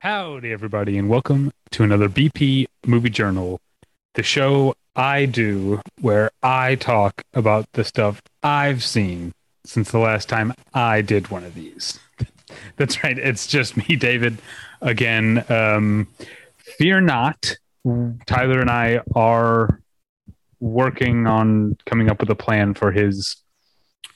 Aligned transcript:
Howdy, 0.00 0.52
everybody, 0.52 0.96
and 0.96 1.08
welcome 1.08 1.50
to 1.70 1.82
another 1.82 2.08
BP 2.08 2.66
Movie 2.86 3.10
Journal, 3.10 3.60
the 4.14 4.22
show 4.22 4.74
I 4.94 5.26
do 5.26 5.80
where 6.00 6.30
I 6.42 6.76
talk 6.76 7.22
about 7.34 7.66
the 7.72 7.84
stuff 7.84 8.22
I've 8.42 8.84
seen 8.84 9.32
since 9.64 9.90
the 9.90 9.98
last 9.98 10.28
time 10.28 10.54
I 10.72 11.02
did 11.02 11.30
one 11.30 11.44
of 11.44 11.54
these. 11.54 11.98
That's 12.76 13.02
right, 13.02 13.18
it's 13.18 13.46
just 13.46 13.76
me, 13.76 13.96
David, 13.96 14.38
again. 14.80 15.44
Um, 15.48 16.08
fear 16.58 17.00
not, 17.00 17.56
Tyler 18.26 18.60
and 18.60 18.70
I 18.70 19.00
are 19.14 19.80
working 20.60 21.26
on 21.26 21.76
coming 21.86 22.10
up 22.10 22.20
with 22.20 22.30
a 22.30 22.34
plan 22.34 22.74
for 22.74 22.90
his 22.90 23.36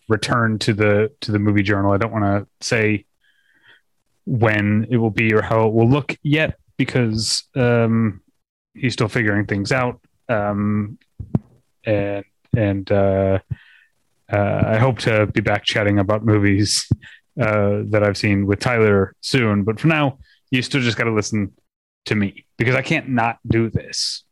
return 0.09 0.59
to 0.59 0.74
the 0.74 1.12
to 1.21 1.33
the 1.33 1.38
movie 1.38 1.62
journal. 1.62 1.93
I 1.93 1.97
don't 1.97 2.12
want 2.12 2.24
to 2.24 2.66
say 2.66 3.07
when 4.24 4.87
it 4.91 4.96
will 4.96 5.10
be 5.10 5.33
or 5.33 5.43
how 5.43 5.66
it 5.66 5.74
will 5.74 5.88
look 5.88 6.16
yet 6.23 6.59
because 6.77 7.45
um, 7.55 8.21
he's 8.74 8.93
still 8.93 9.09
figuring 9.09 9.46
things 9.46 9.73
out. 9.73 10.01
Um, 10.29 10.99
and 11.85 12.24
and 12.57 12.91
uh, 12.91 13.38
uh, 14.33 14.62
I 14.66 14.79
hope 14.79 14.99
to 15.01 15.27
be 15.27 15.41
back 15.41 15.65
chatting 15.65 15.99
about 15.99 16.24
movies 16.24 16.88
uh, 17.41 17.83
that 17.87 18.03
I've 18.03 18.17
seen 18.17 18.47
with 18.47 18.61
Tyler 18.61 19.15
soon. 19.21 19.65
But 19.65 19.81
for 19.81 19.89
now, 19.89 20.19
you 20.51 20.63
still 20.63 20.81
just 20.81 20.97
got 20.97 21.05
to 21.05 21.13
listen 21.13 21.53
to 22.07 22.15
me 22.15 22.45
because 22.59 22.75
I 22.75 22.83
can't 22.83 23.09
not 23.09 23.39
do 23.47 23.71
this. 23.71 24.24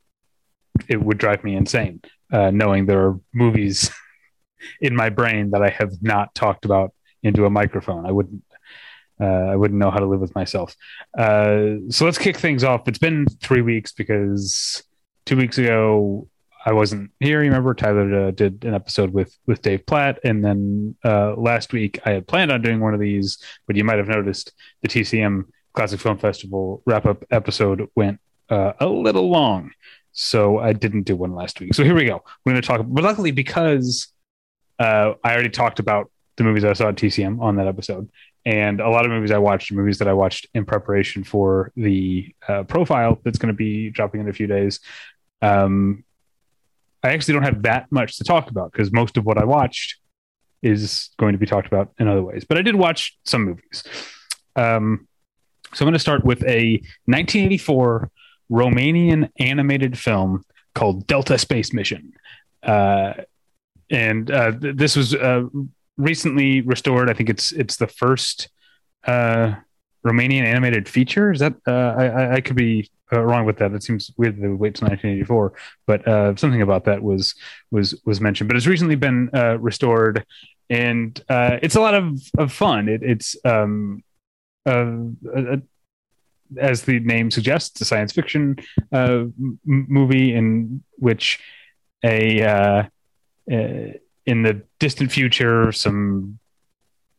It 0.89 1.03
would 1.03 1.19
drive 1.19 1.45
me 1.45 1.57
insane 1.57 2.01
uh, 2.33 2.51
knowing 2.51 2.87
there 2.87 3.07
are 3.07 3.21
movies 3.33 3.91
in 4.81 4.95
my 4.95 5.09
brain 5.09 5.51
that 5.51 5.63
I 5.63 5.71
have 5.71 5.93
not 6.03 6.35
talked 6.35 6.65
about 6.65 6.93
into 7.23 7.47
a 7.47 7.51
microphone. 7.51 8.07
I 8.07 8.13
wouldn't 8.13 8.43
uh, 9.21 9.25
I 9.25 9.57
wouldn't 9.57 9.79
know 9.79 9.91
how 9.91 9.99
to 9.99 10.07
live 10.07 10.21
with 10.21 10.35
myself. 10.35 10.75
Uh, 11.17 11.77
so 11.91 12.07
let's 12.07 12.17
kick 12.17 12.39
things 12.39 12.65
off. 12.65 12.89
It's 12.89 12.99
been 12.99 13.27
three 13.27 13.61
weeks 13.61 13.93
because 13.93 14.83
two 15.27 15.37
weeks 15.37 15.59
ago 15.59 16.27
I 16.65 16.73
wasn't 16.73 17.11
here. 17.21 17.41
Remember, 17.41 17.73
Tyler 17.75 18.29
uh, 18.29 18.31
did 18.33 18.65
an 18.65 18.75
episode 18.75 19.13
with 19.13 19.37
with 19.47 19.63
Dave 19.63 19.87
Platt, 19.87 20.19
and 20.25 20.45
then 20.45 20.95
uh, 21.05 21.35
last 21.35 21.73
week 21.73 21.99
I 22.05 22.11
had 22.13 22.27
planned 22.27 22.53
on 22.53 22.61
doing 22.61 22.81
one 22.81 22.93
of 22.93 23.01
these, 23.01 23.39
but 23.67 23.77
you 23.77 23.85
might 23.85 23.99
have 23.99 24.09
noticed 24.09 24.53
the 24.83 24.89
TCM 24.89 25.45
Classic 25.73 25.99
Film 25.99 26.19
Festival 26.19 26.83
wrap 26.85 27.07
up 27.07 27.25
episode 27.31 27.89
went 27.95 28.21
uh, 28.51 28.73
a 28.79 28.87
little 28.87 29.31
long, 29.31 29.71
so 30.13 30.59
I 30.59 30.73
didn't 30.73 31.05
do 31.05 31.17
one 31.17 31.35
last 31.35 31.61
week. 31.61 31.75
So 31.75 31.83
here 31.83 31.95
we 31.95 32.05
go. 32.05 32.23
We're 32.45 32.53
going 32.53 32.63
to 32.63 32.69
talk, 32.69 32.85
but 32.87 33.05
luckily 33.05 33.31
because 33.31 34.09
uh, 34.79 35.15
I 35.25 35.33
already 35.33 35.51
talked 35.51 35.79
about 35.79 36.11
the 36.37 36.45
movies 36.45 36.65
I 36.65 36.75
saw 36.75 36.89
at 36.89 36.97
TCM 36.97 37.41
on 37.41 37.57
that 37.57 37.69
episode, 37.69 38.11
and 38.45 38.81
a 38.81 38.91
lot 38.91 39.07
of 39.07 39.11
movies 39.11 39.31
I 39.31 39.39
watched, 39.39 39.73
movies 39.73 39.99
that 39.99 40.09
I 40.09 40.13
watched 40.13 40.47
in 40.53 40.67
preparation 40.67 41.25
for 41.25 41.73
the 41.75 42.35
uh, 42.47 42.65
profile 42.65 43.19
that's 43.25 43.39
going 43.39 43.53
to 43.53 43.57
be 43.57 43.89
dropping 43.89 44.21
in 44.21 44.29
a 44.29 44.33
few 44.33 44.47
days. 44.47 44.81
Um, 45.41 46.05
I 47.03 47.11
actually 47.13 47.35
don't 47.35 47.45
have 47.45 47.63
that 47.63 47.91
much 47.91 48.19
to 48.19 48.25
talk 48.25 48.51
about 48.51 48.73
because 48.73 48.93
most 48.93 49.17
of 49.17 49.25
what 49.25 49.39
I 49.39 49.45
watched 49.45 49.97
is 50.63 51.11
going 51.19 51.33
to 51.33 51.39
be 51.39 51.47
talked 51.47 51.67
about 51.67 51.93
in 51.99 52.09
other 52.09 52.23
ways. 52.23 52.45
But 52.45 52.59
I 52.59 52.63
did 52.63 52.75
watch 52.75 53.19
some 53.25 53.45
movies. 53.45 53.83
Um, 54.57 55.09
so 55.73 55.85
I'm 55.85 55.87
going 55.87 55.95
to 55.95 55.99
start 55.99 56.25
with 56.25 56.43
a 56.43 56.75
1984 57.07 58.11
Romanian 58.51 59.31
animated 59.39 59.99
film 59.99 60.45
called 60.75 61.07
Delta 61.07 61.39
Space 61.39 61.73
Mission. 61.73 62.13
Uh, 62.63 63.15
and 63.91 64.31
uh, 64.31 64.53
th- 64.53 64.77
this 64.77 64.97
was 64.97 65.15
uh, 65.15 65.45
recently 65.97 66.61
restored. 66.61 67.09
I 67.09 67.15
think 67.15 67.31
it's 67.31 67.53
it's 67.53 67.77
the 67.77 67.87
first 67.87 68.49
uh, 69.07 69.55
Romanian 70.05 70.43
animated 70.43 70.89
feature. 70.89 71.33
Is 71.33 71.41
that 71.41 71.55
uh, 71.67 71.95
I, 71.97 72.35
I 72.35 72.41
could 72.41 72.57
be 72.57 72.91
uh, 73.13 73.21
wrong 73.21 73.45
with 73.45 73.59
that. 73.59 73.73
It 73.73 73.83
seems 73.83 74.11
weird 74.17 74.37
that 74.37 74.43
they 74.43 74.49
would 74.49 74.61
wait 74.61 74.75
till 74.75 74.89
1984, 74.89 75.53
but 75.87 76.07
uh, 76.07 76.37
something 76.37 76.63
about 76.63 76.85
that 76.85 77.03
was 77.03 77.35
was 77.71 78.01
was 78.05 78.21
mentioned. 78.21 78.49
But 78.49 78.57
it's 78.57 78.67
recently 78.67 78.97
been 78.97 79.31
uh, 79.35 79.59
restored, 79.59 80.25
and 80.69 81.21
uh, 81.29 81.59
it's 81.63 81.77
a 81.77 81.81
lot 81.81 81.95
of 81.95 82.21
of 82.39 82.53
fun. 82.53 82.89
It, 82.89 83.03
it's 83.03 83.37
um, 83.45 84.03
uh, 84.67 84.95
as 86.59 86.83
the 86.83 87.01
name 87.01 87.31
suggests, 87.31 87.81
a 87.81 87.85
science 87.85 88.13
fiction 88.13 88.57
uh, 88.93 89.25
m- 89.33 89.59
movie 89.65 90.35
in 90.35 90.83
which 90.99 91.41
a 92.05 92.43
uh, 92.43 92.83
uh, 93.53 93.93
in 94.27 94.43
the 94.43 94.63
distant 94.79 95.11
future, 95.13 95.73
some 95.73 96.39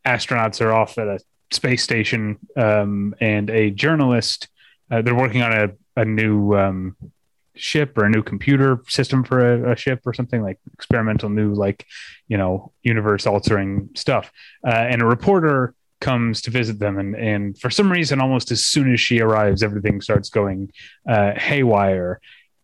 astronauts 0.05 0.61
are 0.61 0.71
off 0.71 0.97
at 0.97 1.07
a 1.07 1.19
space 1.51 1.83
station, 1.83 2.37
um, 2.57 3.15
and 3.19 3.49
a 3.49 3.69
journalist. 3.69 4.47
Uh, 4.89 5.01
they're 5.01 5.15
working 5.15 5.41
on 5.41 5.53
a 5.53 5.69
a 5.95 6.05
new 6.05 6.55
um, 6.55 6.95
ship 7.55 7.97
or 7.97 8.05
a 8.05 8.09
new 8.09 8.23
computer 8.23 8.81
system 8.87 9.23
for 9.23 9.39
a, 9.39 9.73
a, 9.73 9.75
ship 9.75 10.01
or 10.05 10.13
something 10.13 10.41
like 10.41 10.57
experimental 10.73 11.29
new 11.29 11.53
like 11.53 11.85
you 12.27 12.37
know 12.37 12.71
universe 12.83 13.27
altering 13.27 13.89
stuff. 13.95 14.31
Uh, 14.65 14.71
and 14.71 15.01
a 15.01 15.05
reporter 15.05 15.73
comes 15.99 16.41
to 16.41 16.49
visit 16.49 16.79
them 16.79 16.97
and 16.97 17.15
and 17.15 17.57
for 17.59 17.69
some 17.69 17.91
reason 17.91 18.19
almost 18.19 18.51
as 18.51 18.65
soon 18.65 18.91
as 18.91 18.99
she 18.99 19.19
arrives 19.19 19.61
everything 19.61 20.01
starts 20.01 20.29
going 20.29 20.71
uh, 21.07 21.33
haywire. 21.35 22.19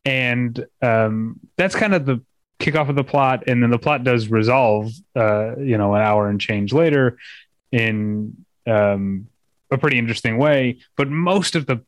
And 0.06 0.66
um, 0.82 1.40
that's 1.58 1.76
kind 1.76 1.94
of 1.94 2.06
the 2.06 2.22
kickoff 2.60 2.90
of 2.90 2.96
the 2.96 3.04
plot. 3.04 3.44
And 3.48 3.62
then 3.62 3.70
the 3.70 3.78
plot 3.78 4.04
does 4.04 4.30
resolve 4.30 4.92
uh, 5.16 5.58
you 5.58 5.78
know 5.78 5.94
an 5.96 6.02
hour 6.02 6.30
and 6.30 6.40
change 6.40 6.74
later 6.74 7.18
in 7.72 8.46
um, 8.66 9.28
a 9.70 9.78
pretty 9.78 10.00
interesting 10.00 10.38
way. 10.38 10.80
But 10.96 11.10
most 11.10 11.56
of 11.56 11.66
the 11.66 11.84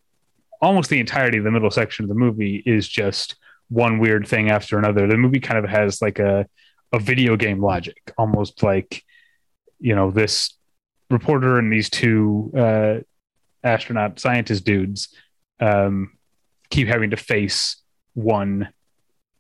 almost 0.62 0.90
the 0.90 1.00
entirety 1.00 1.38
of 1.38 1.44
the 1.44 1.52
middle 1.52 1.72
section 1.72 2.04
of 2.04 2.10
the 2.10 2.16
movie 2.16 2.62
is 2.66 2.88
just 2.88 3.36
one 3.70 4.00
weird 4.00 4.28
thing 4.28 4.50
after 4.50 4.78
another 4.78 5.08
the 5.08 5.18
movie 5.18 5.40
kind 5.40 5.64
of 5.64 5.70
has 5.70 6.02
like 6.02 6.20
a 6.20 6.46
a 6.92 7.00
video 7.00 7.36
game 7.36 7.62
logic 7.62 8.12
almost 8.18 8.64
like 8.64 9.04
you 9.80 9.94
know 9.96 10.10
this 10.12 10.58
reporter 11.10 11.58
and 11.58 11.72
these 11.72 11.90
two 11.90 12.52
uh, 12.58 12.96
astronaut 13.64 14.20
scientist 14.20 14.66
dudes 14.66 15.16
um, 15.60 16.12
keep 16.70 16.88
having 16.88 17.10
to 17.10 17.18
face 17.18 17.78
one 18.14 18.70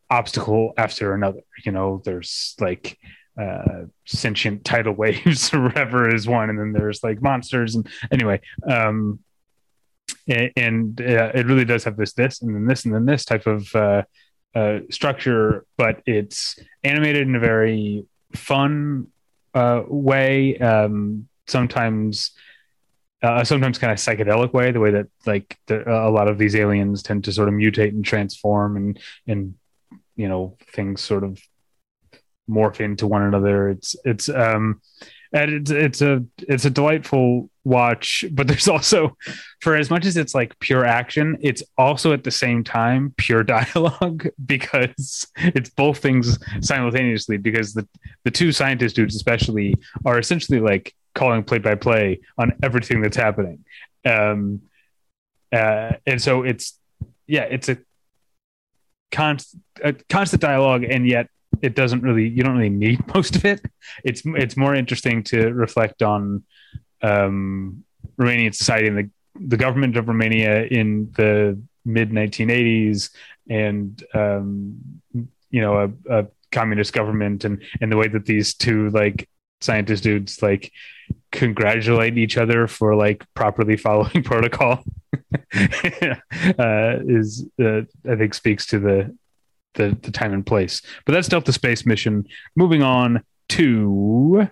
obstacle 0.09 0.74
after 0.78 1.13
another. 1.13 1.41
You 1.63 1.72
know, 1.72 2.01
there's 2.03 2.56
like 2.59 2.97
uh, 3.40 3.86
sentient 4.06 4.66
tidal 4.66 4.94
waves 4.97 5.53
or 5.53 5.63
whatever 5.63 6.13
is 6.13 6.28
one, 6.28 6.50
and 6.50 6.59
then 6.59 6.74
there's 6.74 7.03
like 7.03 7.22
monsters. 7.22 7.75
And 7.75 7.88
anyway, 8.12 8.41
um, 8.68 9.19
and, 10.28 10.52
and 10.56 11.02
uh, 11.02 11.31
it 11.34 11.46
really 11.46 11.66
does 11.66 11.84
have 11.84 11.97
this, 11.97 12.14
this, 12.14 12.42
and 12.42 12.56
then 12.56 12.66
this, 12.66 12.86
and 12.86 12.94
then 12.94 13.06
this 13.06 13.25
type 13.25 13.47
of 13.47 13.74
uh, 13.75 14.03
uh, 14.56 14.80
structure, 14.90 15.66
but 15.78 16.02
it's 16.06 16.59
animated 16.84 17.28
in 17.28 17.36
a 17.36 17.40
very 17.40 18.06
fun 18.34 19.08
uh, 19.53 19.84
way. 19.88 20.58
Um, 20.58 21.28
sometimes 21.48 22.31
uh, 23.22 23.44
sometimes 23.44 23.78
kind 23.78 23.92
of 23.92 23.98
psychedelic 23.98 24.53
way, 24.53 24.72
the 24.72 24.80
way 24.80 24.92
that 24.92 25.08
like 25.25 25.58
the, 25.68 25.88
a 25.90 26.09
lot 26.09 26.28
of 26.28 26.38
these 26.38 26.56
aliens 26.56 27.03
tend 27.03 27.24
to 27.25 27.34
sort 27.34 27.50
of 27.50 27.53
mutate 27.53 27.90
and 27.90 28.06
transform 28.06 28.78
and 28.78 29.00
and 29.28 29.56
you 30.16 30.28
know 30.28 30.56
things 30.74 31.02
sort 31.02 31.24
of 31.24 31.40
morph 32.50 32.80
into 32.80 33.08
one 33.08 33.24
another. 33.24 33.69
It's 33.69 33.96
it's 34.06 34.30
um 34.30 34.81
and 35.34 35.52
it's 35.52 35.72
it's 35.72 36.02
a 36.02 36.24
it's 36.38 36.66
a 36.66 36.69
delightful 36.69 37.50
watch, 37.69 38.25
but 38.31 38.47
there's 38.47 38.68
also 38.75 39.16
for 39.62 39.75
as 39.75 39.89
much 39.89 40.06
as 40.06 40.18
it's 40.18 40.36
like 40.36 40.60
pure 40.60 40.86
action, 40.86 41.38
it's 41.42 41.63
also 41.77 42.12
at 42.12 42.24
the 42.24 42.31
same 42.31 42.63
time 42.63 43.13
pure 43.18 43.44
dialogue 43.56 44.27
because 44.45 45.27
it's 45.38 45.69
both 45.69 46.00
things 46.00 46.38
simultaneously 46.60 47.38
because 47.38 47.74
the 47.74 47.88
the 48.25 48.31
two 48.31 48.51
scientist 48.51 48.95
dudes 48.95 49.16
especially 49.16 49.75
are 50.06 50.19
essentially 50.19 50.60
like 50.60 50.94
calling 51.16 51.44
play 51.44 51.57
by 51.57 51.75
play 51.75 52.21
on 52.38 52.54
everything 52.63 53.01
that's 53.01 53.18
happening. 53.18 53.63
Um, 54.06 54.62
uh, 55.51 55.94
and 56.06 56.21
so 56.21 56.44
it's, 56.44 56.80
yeah, 57.27 57.44
it's 57.44 57.69
a, 57.69 57.77
constant 59.12 59.63
a 59.83 59.94
constant 60.10 60.42
dialogue, 60.42 60.83
and 60.83 61.07
yet 61.07 61.27
it 61.62 61.75
doesn't 61.75 62.01
really, 62.01 62.27
you 62.27 62.44
don't 62.44 62.56
really 62.56 62.69
need 62.69 63.00
most 63.13 63.36
of 63.36 63.45
it. 63.45 63.62
It's, 64.04 64.21
it's 64.25 64.56
more 64.56 64.75
interesting 64.75 65.24
to 65.24 65.51
reflect 65.54 66.01
on 66.01 66.44
um, 67.01 67.84
Romanian 68.18 68.54
society 68.54 68.88
and 68.88 68.98
the, 68.98 69.10
the 69.48 69.57
government 69.57 69.98
of 69.98 70.07
Romania 70.07 70.63
in 70.66 71.12
the 71.16 71.60
mid 71.86 72.12
1980s 72.12 73.12
and, 73.50 74.04
um, 74.13 74.78
you 75.50 75.62
know, 75.62 75.94
a, 76.10 76.19
a 76.19 76.28
communist 76.51 76.94
government 76.94 77.46
and, 77.46 77.62
and 77.81 77.92
the 77.92 77.98
way 77.98 78.07
that 78.07 78.25
these 78.25 78.54
two 78.54 78.90
like 78.90 79.28
scientist 79.62 80.04
dudes 80.04 80.42
like 80.42 80.72
congratulate 81.31 82.18
each 82.18 82.38
other 82.38 82.68
for 82.68 82.96
like 82.96 83.25
properly 83.34 83.78
following 83.78 84.24
protocol 84.24 84.84
uh, 85.34 86.98
is 87.07 87.48
uh, 87.62 87.81
I 88.10 88.16
think 88.16 88.34
speaks 88.34 88.66
to 88.68 88.80
the, 88.80 89.16
the 89.75 89.98
the 90.02 90.12
time 90.12 90.34
and 90.34 90.45
place. 90.45 90.81
But 91.06 91.13
that's 91.13 91.28
Delta 91.28 91.54
Space 91.54 91.86
mission. 91.86 92.25
Moving 92.56 92.84
on 92.84 93.24
to 93.50 94.48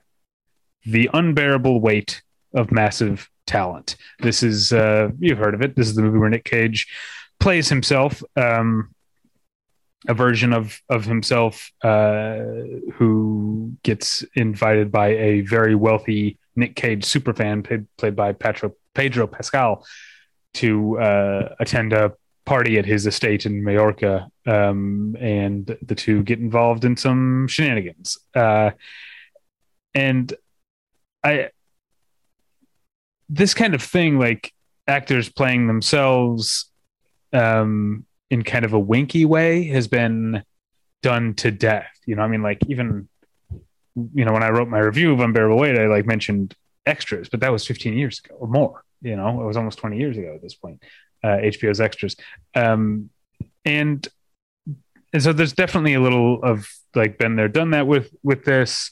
the 0.86 1.10
unbearable 1.14 1.80
weight 1.80 2.22
of 2.54 2.72
massive 2.72 3.30
talent. 3.46 3.96
This 4.20 4.44
is 4.44 4.74
uh, 4.74 5.10
you've 5.20 5.38
heard 5.38 5.54
of 5.54 5.62
it. 5.62 5.76
This 5.76 5.88
is 5.88 5.96
the 5.96 6.02
movie 6.02 6.20
where 6.20 6.30
Nick 6.30 6.46
Cage 6.46 6.88
plays 7.40 7.70
himself. 7.70 8.24
Um, 8.36 8.94
a 10.08 10.14
version 10.14 10.54
of 10.54 10.80
of 10.90 11.06
himself 11.06 11.72
uh, 11.84 12.38
who 12.94 13.74
gets 13.84 14.24
invited 14.36 14.92
by 14.92 15.08
a 15.08 15.42
very 15.42 15.76
wealthy 15.76 16.38
Nick 16.56 16.76
Cage 16.76 17.04
superfan 17.04 17.64
played, 17.64 17.88
played 17.98 18.16
by 18.16 18.34
Pedro, 18.34 18.74
Pedro 18.94 19.28
Pascal 19.28 19.86
to 20.56 21.00
uh, 21.00 21.56
attend 21.60 21.94
a 21.94 22.14
party 22.46 22.80
at 22.80 22.86
his 22.86 23.06
estate 23.06 23.46
in 23.46 23.64
Majorca, 23.64 24.30
um, 24.46 25.16
and 25.20 25.78
the 25.82 25.96
two 25.96 26.24
get 26.24 26.40
involved 26.40 26.86
in 26.86 26.96
some 26.96 27.48
shenanigans. 27.48 28.18
Uh, 28.34 28.72
and 29.94 30.34
I, 31.24 31.50
this 33.30 33.54
kind 33.54 33.74
of 33.74 33.82
thing, 33.82 34.20
like 34.20 34.54
actors 34.88 35.30
playing 35.30 35.68
themselves 35.68 36.72
um, 37.34 38.06
in 38.30 38.44
kind 38.44 38.66
of 38.66 38.74
a 38.74 38.80
winky 38.80 39.26
way, 39.26 39.66
has 39.66 39.88
been 39.88 40.44
done 41.02 41.34
to 41.36 41.52
death. 41.52 41.92
You 42.06 42.16
know, 42.16 42.22
I 42.22 42.28
mean, 42.28 42.42
like 42.42 42.60
even 42.68 43.08
you 44.14 44.26
know 44.26 44.34
when 44.34 44.44
I 44.44 44.50
wrote 44.50 44.70
my 44.70 44.80
review 44.80 45.14
of 45.14 45.20
Unbearable 45.20 45.58
Weight, 45.58 45.78
I 45.78 45.88
like 45.88 46.06
mentioned 46.06 46.56
extras, 46.86 47.30
but 47.30 47.42
that 47.42 47.52
was 47.52 47.66
15 47.66 47.98
years 47.98 48.22
ago 48.24 48.36
or 48.36 48.48
more. 48.48 48.84
You 49.02 49.16
know, 49.16 49.42
it 49.42 49.46
was 49.46 49.58
almost 49.58 49.80
20 49.80 49.98
years 49.98 50.18
ago 50.18 50.34
at 50.36 50.42
this 50.42 50.56
point. 50.56 50.82
Uh, 51.24 51.38
HBO's 51.38 51.82
extras, 51.82 52.16
um, 52.56 53.10
and 53.66 54.08
and 55.14 55.24
so 55.24 55.34
there's 55.34 55.54
definitely 55.54 55.96
a 55.96 56.00
little 56.00 56.44
of 56.44 56.68
like 56.96 57.18
been 57.18 57.36
there, 57.36 57.48
done 57.48 57.72
that 57.72 57.88
with 57.88 58.12
with 58.24 58.44
this, 58.44 58.92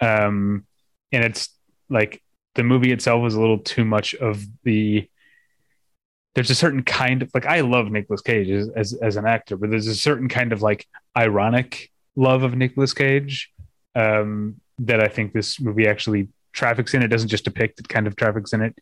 um, 0.00 0.66
and 1.12 1.24
it's 1.24 1.48
like 1.88 2.22
the 2.54 2.62
movie 2.62 2.92
itself 2.92 3.26
is 3.26 3.34
a 3.34 3.40
little 3.40 3.58
too 3.58 3.84
much 3.84 4.14
of 4.14 4.44
the 4.64 5.08
there's 6.34 6.50
a 6.50 6.54
certain 6.54 6.82
kind 6.82 7.22
of 7.22 7.30
like 7.34 7.46
I 7.46 7.60
love 7.60 7.90
Nicolas 7.90 8.22
Cage 8.22 8.48
as, 8.48 8.68
as, 8.70 8.94
as 8.94 9.16
an 9.16 9.26
actor, 9.26 9.56
but 9.56 9.70
there's 9.70 9.86
a 9.86 9.94
certain 9.94 10.28
kind 10.28 10.52
of 10.52 10.62
like 10.62 10.86
ironic 11.16 11.90
love 12.16 12.42
of 12.42 12.54
Nicolas 12.54 12.94
Cage 12.94 13.52
um, 13.94 14.60
that 14.78 15.02
I 15.02 15.08
think 15.08 15.32
this 15.32 15.60
movie 15.60 15.86
actually 15.86 16.28
traffics 16.52 16.94
in. 16.94 17.02
It 17.02 17.08
doesn't 17.08 17.28
just 17.28 17.44
depict; 17.44 17.80
it 17.80 17.88
kind 17.88 18.06
of 18.06 18.16
traffics 18.16 18.52
in 18.52 18.62
it, 18.62 18.74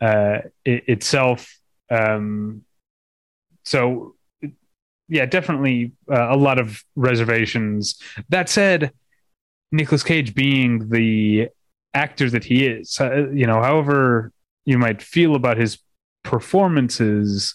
uh, 0.00 0.38
it 0.64 0.84
itself. 0.88 1.56
Um, 1.88 2.64
so, 3.64 4.16
yeah, 5.08 5.26
definitely 5.26 5.92
uh, 6.10 6.34
a 6.34 6.36
lot 6.36 6.58
of 6.58 6.82
reservations. 6.96 8.00
That 8.28 8.48
said, 8.48 8.92
Nicolas 9.70 10.02
Cage 10.02 10.34
being 10.34 10.88
the 10.88 11.48
actor 11.94 12.30
that 12.30 12.44
he 12.44 12.66
is, 12.66 13.00
uh, 13.00 13.28
you 13.30 13.46
know, 13.46 13.60
however 13.62 14.32
you 14.64 14.78
might 14.78 15.02
feel 15.02 15.34
about 15.34 15.56
his 15.56 15.78
performances, 16.22 17.54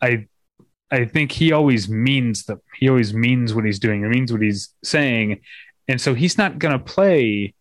I 0.00 0.26
I 0.90 1.06
think 1.06 1.32
he 1.32 1.52
always 1.52 1.88
means 1.88 2.44
them. 2.44 2.60
He 2.78 2.88
always 2.88 3.14
means 3.14 3.54
what 3.54 3.64
he's 3.64 3.78
doing. 3.78 4.02
He 4.02 4.08
means 4.08 4.32
what 4.32 4.42
he's 4.42 4.74
saying, 4.84 5.40
and 5.88 6.00
so 6.00 6.14
he's 6.14 6.36
not 6.36 6.58
going 6.58 6.78
to 6.78 6.84
play. 6.84 7.54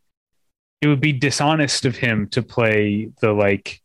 It 0.81 0.87
would 0.87 1.01
be 1.01 1.13
dishonest 1.13 1.85
of 1.85 1.95
him 1.95 2.27
to 2.29 2.41
play 2.41 3.11
the 3.21 3.31
like, 3.31 3.81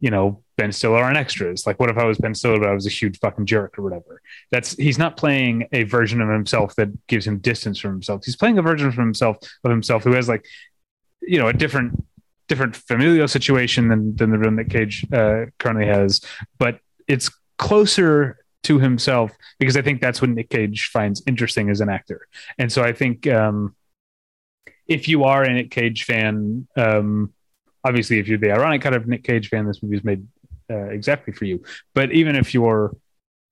you 0.00 0.10
know, 0.10 0.42
Ben 0.56 0.72
Stiller 0.72 1.04
on 1.04 1.16
extras. 1.16 1.66
Like, 1.66 1.78
what 1.78 1.88
if 1.88 1.96
I 1.96 2.04
was 2.04 2.18
Ben 2.18 2.34
Stiller, 2.34 2.58
but 2.58 2.68
I 2.68 2.74
was 2.74 2.86
a 2.86 2.90
huge 2.90 3.18
fucking 3.20 3.46
jerk 3.46 3.78
or 3.78 3.82
whatever? 3.82 4.20
That's 4.50 4.76
he's 4.76 4.98
not 4.98 5.16
playing 5.16 5.68
a 5.72 5.84
version 5.84 6.20
of 6.20 6.28
himself 6.28 6.74
that 6.74 6.90
gives 7.06 7.26
him 7.26 7.38
distance 7.38 7.78
from 7.78 7.92
himself. 7.92 8.24
He's 8.24 8.36
playing 8.36 8.58
a 8.58 8.62
version 8.62 8.88
of 8.88 8.94
himself 8.94 9.38
of 9.64 9.70
himself 9.70 10.04
who 10.04 10.12
has 10.12 10.28
like, 10.28 10.44
you 11.30 11.38
know, 11.38 11.46
a 11.46 11.52
different 11.52 12.04
different 12.48 12.74
familial 12.74 13.28
situation 13.28 13.88
than 13.88 14.16
than 14.16 14.30
the 14.30 14.38
room 14.38 14.56
that 14.56 14.68
Cage 14.68 15.06
uh, 15.12 15.46
currently 15.58 15.86
has, 15.86 16.20
but 16.58 16.80
it's 17.06 17.30
closer 17.56 18.38
to 18.64 18.78
himself 18.80 19.30
because 19.60 19.76
I 19.76 19.82
think 19.82 20.00
that's 20.00 20.20
what 20.20 20.30
Nick 20.30 20.50
Cage 20.50 20.90
finds 20.92 21.22
interesting 21.26 21.70
as 21.70 21.80
an 21.80 21.88
actor. 21.88 22.26
And 22.58 22.70
so 22.70 22.82
I 22.82 22.92
think 22.92 23.26
um, 23.28 23.76
if 24.88 25.06
you 25.08 25.24
are 25.24 25.44
a 25.44 25.52
Nick 25.52 25.70
Cage 25.70 26.04
fan, 26.04 26.66
um, 26.76 27.32
obviously 27.84 28.18
if 28.18 28.26
you're 28.26 28.38
the 28.38 28.50
ironic 28.50 28.82
kind 28.82 28.96
of 28.96 29.06
Nick 29.06 29.22
Cage 29.22 29.48
fan, 29.48 29.66
this 29.66 29.82
movie 29.82 29.96
is 29.96 30.04
made 30.04 30.26
uh, 30.68 30.88
exactly 30.88 31.32
for 31.32 31.44
you. 31.44 31.62
But 31.94 32.12
even 32.12 32.34
if 32.34 32.52
you're 32.52 32.96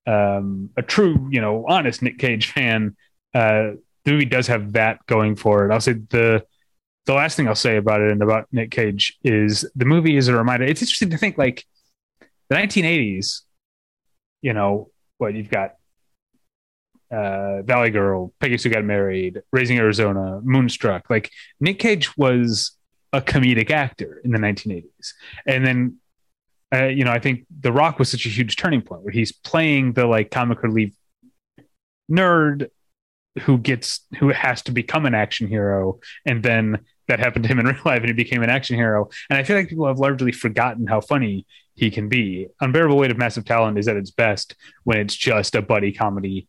um, 0.05 0.69
a 0.75 0.81
true, 0.81 1.29
you 1.31 1.39
know, 1.39 1.65
honest 1.67 2.01
Nick 2.01 2.19
Cage 2.19 2.51
fan, 2.51 2.97
uh, 3.33 3.71
the 4.03 4.11
movie 4.11 4.25
does 4.25 4.47
have 4.47 4.73
that 4.73 5.05
going 5.07 5.37
for 5.37 5.65
it. 5.65 5.73
I'll 5.73 5.81
say 5.81 5.93
the 5.93 6.43
the 7.05 7.13
last 7.13 7.35
thing 7.35 7.47
I'll 7.47 7.55
say 7.55 7.77
about 7.77 8.01
it 8.01 8.11
and 8.11 8.21
about 8.21 8.47
Nick 8.51 8.71
Cage 8.71 9.17
is 9.23 9.69
the 9.75 9.85
movie 9.85 10.15
is 10.15 10.27
a 10.27 10.35
reminder. 10.35 10.65
It's 10.65 10.81
interesting 10.81 11.09
to 11.11 11.17
think 11.17 11.37
like 11.37 11.65
the 12.49 12.55
1980s, 12.55 13.41
you 14.41 14.53
know, 14.53 14.89
what 15.17 15.33
you've 15.33 15.49
got 15.49 15.75
uh, 17.11 17.63
Valley 17.63 17.89
Girl, 17.89 18.33
Peggy 18.39 18.57
Sue 18.57 18.69
Got 18.69 18.85
Married, 18.85 19.41
Raising 19.51 19.77
Arizona, 19.77 20.39
Moonstruck. 20.43 21.09
Like 21.09 21.31
Nick 21.59 21.79
Cage 21.79 22.15
was 22.17 22.77
a 23.11 23.21
comedic 23.21 23.71
actor 23.71 24.21
in 24.23 24.31
the 24.31 24.37
1980s, 24.37 25.13
and 25.47 25.65
then 25.65 25.97
uh, 26.73 26.85
you 26.85 27.03
know 27.03 27.11
I 27.11 27.19
think 27.19 27.45
The 27.59 27.71
Rock 27.71 27.97
was 27.97 28.11
such 28.11 28.25
a 28.25 28.29
huge 28.29 28.55
turning 28.55 28.81
point 28.81 29.01
where 29.03 29.11
he's 29.11 29.31
playing 29.31 29.93
the 29.93 30.05
like 30.05 30.31
comic 30.31 30.61
relief 30.61 30.93
nerd 32.11 32.69
who 33.41 33.57
gets 33.57 34.01
who 34.19 34.29
has 34.29 34.61
to 34.63 34.71
become 34.71 35.05
an 35.05 35.13
action 35.13 35.47
hero, 35.47 35.99
and 36.25 36.43
then 36.43 36.79
that 37.07 37.19
happened 37.19 37.43
to 37.43 37.49
him 37.49 37.59
in 37.59 37.65
real 37.67 37.81
life 37.83 37.99
and 37.99 38.07
he 38.07 38.13
became 38.13 38.43
an 38.43 38.49
action 38.49 38.77
hero. 38.77 39.09
And 39.29 39.37
I 39.37 39.43
feel 39.43 39.57
like 39.57 39.67
people 39.67 39.87
have 39.87 39.99
largely 39.99 40.31
forgotten 40.31 40.87
how 40.87 41.01
funny 41.01 41.45
he 41.75 41.91
can 41.91 42.07
be. 42.07 42.47
Unbearable 42.61 42.97
Weight 42.97 43.11
of 43.11 43.17
Massive 43.17 43.45
Talent 43.45 43.77
is 43.77 43.87
at 43.87 43.97
its 43.97 44.11
best 44.11 44.55
when 44.83 44.97
it's 44.97 45.15
just 45.15 45.55
a 45.55 45.61
buddy 45.61 45.91
comedy 45.91 46.47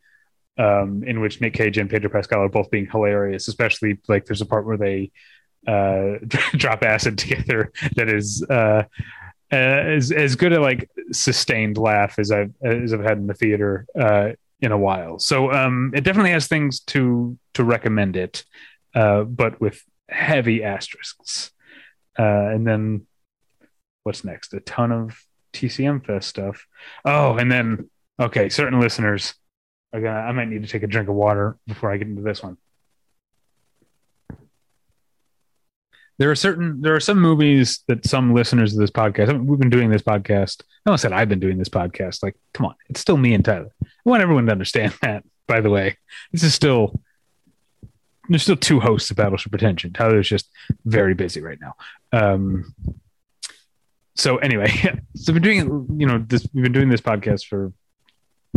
um, 0.58 1.02
in 1.04 1.20
which 1.20 1.40
Nick 1.40 1.54
Cage 1.54 1.78
and 1.78 1.88
Pedro 1.88 2.10
Pascal 2.10 2.42
are 2.42 2.48
both 2.48 2.70
being 2.70 2.86
hilarious, 2.86 3.48
especially 3.48 3.98
like 4.08 4.26
there's 4.26 4.42
a 4.42 4.46
part 4.46 4.66
where 4.66 4.76
they 4.76 5.10
uh, 5.66 6.18
drop 6.52 6.82
acid 6.82 7.16
together 7.18 7.72
that 7.96 8.08
is 8.08 8.44
uh, 8.48 8.84
uh, 9.52 9.56
as 9.56 10.12
as 10.12 10.36
good 10.36 10.52
a 10.52 10.60
like 10.60 10.88
sustained 11.12 11.76
laugh 11.76 12.18
as 12.18 12.30
I've 12.30 12.52
as 12.62 12.92
I've 12.92 13.02
had 13.02 13.18
in 13.18 13.26
the 13.26 13.34
theater 13.34 13.86
uh, 13.98 14.30
in 14.60 14.72
a 14.72 14.78
while. 14.78 15.18
So 15.18 15.52
um, 15.52 15.92
it 15.94 16.04
definitely 16.04 16.32
has 16.32 16.46
things 16.46 16.80
to 16.80 17.38
to 17.54 17.64
recommend 17.64 18.16
it, 18.16 18.44
uh, 18.94 19.22
but 19.22 19.60
with 19.60 19.82
heavy 20.08 20.62
asterisks. 20.62 21.50
Uh, 22.18 22.22
and 22.52 22.66
then 22.66 23.06
what's 24.02 24.24
next? 24.24 24.52
A 24.52 24.60
ton 24.60 24.92
of 24.92 25.18
TCM 25.52 26.04
Fest 26.04 26.28
stuff. 26.28 26.66
Oh, 27.04 27.36
and 27.36 27.50
then 27.50 27.90
okay, 28.18 28.48
certain 28.48 28.80
listeners 28.80 29.34
are 29.92 30.00
gonna. 30.00 30.20
I 30.20 30.32
might 30.32 30.48
need 30.48 30.62
to 30.62 30.68
take 30.68 30.82
a 30.82 30.88
drink 30.88 31.08
of 31.08 31.14
water 31.14 31.56
before 31.66 31.90
I 31.90 31.96
get 31.96 32.08
into 32.08 32.22
this 32.22 32.42
one. 32.42 32.56
There 36.20 36.30
are 36.30 36.36
certain 36.36 36.82
there 36.82 36.94
are 36.94 37.00
some 37.00 37.18
movies 37.18 37.82
that 37.88 38.06
some 38.06 38.34
listeners 38.34 38.74
of 38.74 38.78
this 38.78 38.90
podcast. 38.90 39.30
I 39.30 39.32
mean, 39.32 39.46
we've 39.46 39.58
been 39.58 39.70
doing 39.70 39.88
this 39.88 40.02
podcast. 40.02 40.60
I 40.60 40.90
almost 40.90 41.00
said 41.00 41.14
I've 41.14 41.30
been 41.30 41.40
doing 41.40 41.56
this 41.56 41.70
podcast. 41.70 42.22
Like, 42.22 42.36
come 42.52 42.66
on, 42.66 42.74
it's 42.90 43.00
still 43.00 43.16
me 43.16 43.32
and 43.32 43.42
Tyler. 43.42 43.70
I 43.82 43.86
want 44.04 44.22
everyone 44.22 44.44
to 44.44 44.52
understand 44.52 44.92
that. 45.02 45.24
By 45.46 45.62
the 45.62 45.70
way, 45.70 45.96
this 46.30 46.42
is 46.42 46.52
still 46.52 47.00
there's 48.28 48.42
still 48.42 48.54
two 48.54 48.80
hosts 48.80 49.10
of 49.10 49.16
Battleship 49.16 49.50
Pretension. 49.50 49.94
Tyler's 49.94 50.28
just 50.28 50.50
very 50.84 51.14
busy 51.14 51.40
right 51.40 51.58
now. 51.58 51.74
Um, 52.12 52.74
so 54.14 54.36
anyway, 54.36 54.68
so 55.16 55.32
we've 55.32 55.42
been 55.42 55.64
doing 55.64 55.86
you 55.98 56.06
know 56.06 56.18
this 56.18 56.46
we've 56.52 56.64
been 56.64 56.72
doing 56.72 56.90
this 56.90 57.00
podcast 57.00 57.46
for 57.46 57.72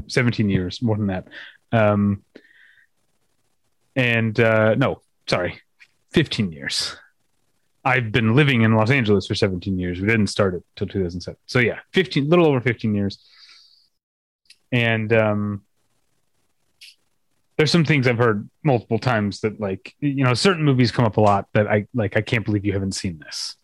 17 0.08 0.50
years, 0.50 0.82
more 0.82 0.98
than 0.98 1.08
that. 1.08 1.30
Um, 1.72 2.24
and 3.96 4.38
uh, 4.38 4.76
no, 4.76 5.02
sorry, 5.28 5.62
15 6.12 6.52
years. 6.52 6.98
I've 7.86 8.12
been 8.12 8.36
living 8.36 8.62
in 8.62 8.76
Los 8.76 8.90
Angeles 8.90 9.28
for 9.28 9.36
17 9.36 9.78
years. 9.78 10.00
We 10.00 10.08
didn't 10.08 10.28
start 10.28 10.56
it 10.56 10.64
till 10.76 10.88
2007. 10.88 11.38
So 11.46 11.60
yeah, 11.60 11.80
15, 11.92 12.30
little 12.30 12.46
over 12.46 12.62
15 12.62 12.96
years. 12.96 13.18
And 14.72 15.12
um, 15.12 15.64
there's 17.58 17.72
some 17.72 17.86
things 17.86 18.08
I've 18.08 18.18
heard 18.18 18.50
multiple 18.64 19.00
times 19.00 19.42
that 19.42 19.60
like 19.60 19.96
you 20.00 20.24
know 20.24 20.34
certain 20.34 20.64
movies 20.64 20.92
come 20.92 21.06
up 21.06 21.18
a 21.18 21.22
lot 21.22 21.48
that 21.54 21.68
I 21.68 21.88
like 21.94 22.18
I 22.18 22.22
can't 22.22 22.46
believe 22.46 22.66
you 22.66 22.74
haven't 22.74 22.94
seen 22.94 23.20
this. 23.20 23.56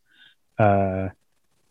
Uh, 0.58 1.10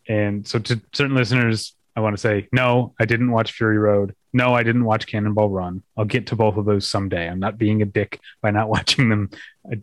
and 0.07 0.45
so 0.47 0.59
to 0.59 0.81
certain 0.93 1.15
listeners, 1.15 1.75
I 1.95 2.01
want 2.01 2.15
to 2.15 2.21
say 2.21 2.47
no, 2.51 2.93
I 2.99 3.05
didn't 3.05 3.31
watch 3.31 3.53
Fury 3.53 3.77
Road. 3.77 4.15
No, 4.33 4.53
I 4.53 4.63
didn't 4.63 4.85
watch 4.85 5.07
Cannonball 5.07 5.49
Run. 5.49 5.81
I'll 5.97 6.05
get 6.05 6.27
to 6.27 6.35
both 6.35 6.57
of 6.57 6.65
those 6.65 6.87
someday. 6.87 7.27
I'm 7.27 7.39
not 7.39 7.57
being 7.57 7.81
a 7.81 7.85
dick 7.85 8.19
by 8.41 8.51
not 8.51 8.69
watching 8.75 9.09
them. 9.09 9.29
I 9.71 9.81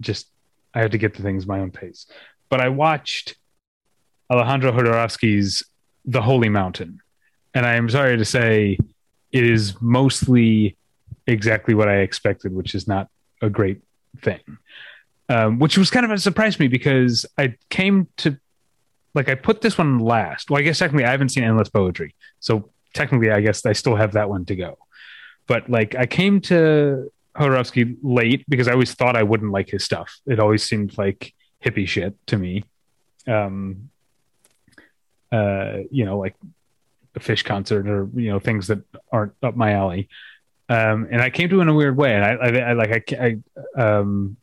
just 0.00 0.28
I 0.74 0.80
have 0.80 0.90
to 0.90 0.98
get 0.98 1.14
the 1.14 1.22
things 1.22 1.46
my 1.46 1.60
own 1.60 1.70
pace. 1.70 2.06
But 2.48 2.60
I 2.60 2.68
watched 2.68 3.36
Alejandro 4.30 4.72
Jodorowsky's 4.72 5.62
The 6.04 6.22
Holy 6.22 6.48
Mountain, 6.48 7.00
and 7.54 7.66
I 7.66 7.74
am 7.74 7.88
sorry 7.88 8.16
to 8.16 8.24
say, 8.24 8.78
it 9.32 9.44
is 9.44 9.80
mostly 9.80 10.76
exactly 11.26 11.74
what 11.74 11.88
I 11.88 11.98
expected, 11.98 12.54
which 12.54 12.74
is 12.74 12.88
not 12.88 13.08
a 13.42 13.50
great 13.50 13.82
thing. 14.22 14.40
Um, 15.28 15.58
which 15.58 15.76
was 15.76 15.90
kind 15.90 16.06
of 16.06 16.10
a 16.10 16.18
surprise 16.18 16.56
to 16.56 16.62
me 16.62 16.68
because 16.68 17.26
I 17.36 17.54
came 17.68 18.08
to 18.18 18.38
like 19.14 19.28
I 19.28 19.34
put 19.34 19.60
this 19.60 19.76
one 19.76 19.98
last. 19.98 20.50
Well, 20.50 20.58
I 20.58 20.62
guess 20.62 20.78
technically 20.78 21.04
I 21.04 21.10
haven't 21.10 21.30
seen 21.30 21.44
Endless 21.44 21.68
Poetry, 21.68 22.14
so 22.40 22.70
technically 22.94 23.30
I 23.30 23.40
guess 23.40 23.66
I 23.66 23.72
still 23.72 23.96
have 23.96 24.12
that 24.12 24.30
one 24.30 24.44
to 24.46 24.56
go. 24.56 24.78
But 25.46 25.68
like 25.68 25.94
I 25.94 26.06
came 26.06 26.40
to 26.42 27.10
Jodorowsky 27.38 27.96
late 28.02 28.44
because 28.48 28.68
I 28.68 28.72
always 28.72 28.94
thought 28.94 29.16
I 29.16 29.22
wouldn't 29.22 29.52
like 29.52 29.70
his 29.70 29.84
stuff. 29.84 30.18
It 30.26 30.40
always 30.40 30.62
seemed 30.62 30.98
like 30.98 31.34
hippie 31.64 31.86
shit 31.86 32.14
to 32.28 32.36
me. 32.36 32.64
Um, 33.26 33.90
uh, 35.30 35.78
you 35.90 36.04
know, 36.04 36.18
like 36.18 36.34
a 37.14 37.20
Phish 37.20 37.44
concert 37.44 37.86
or 37.86 38.08
you 38.14 38.30
know 38.30 38.38
things 38.38 38.68
that 38.68 38.80
aren't 39.12 39.32
up 39.42 39.56
my 39.56 39.72
alley. 39.72 40.08
Um, 40.68 41.08
and 41.10 41.22
I 41.22 41.30
came 41.30 41.48
to 41.48 41.58
it 41.58 41.62
in 41.62 41.68
a 41.68 41.74
weird 41.74 41.96
way. 41.96 42.14
And 42.14 42.24
I, 42.24 42.30
I, 42.32 42.70
I 42.70 42.72
like 42.74 43.12
I, 43.12 43.38
I 43.76 43.80
um, 43.80 44.36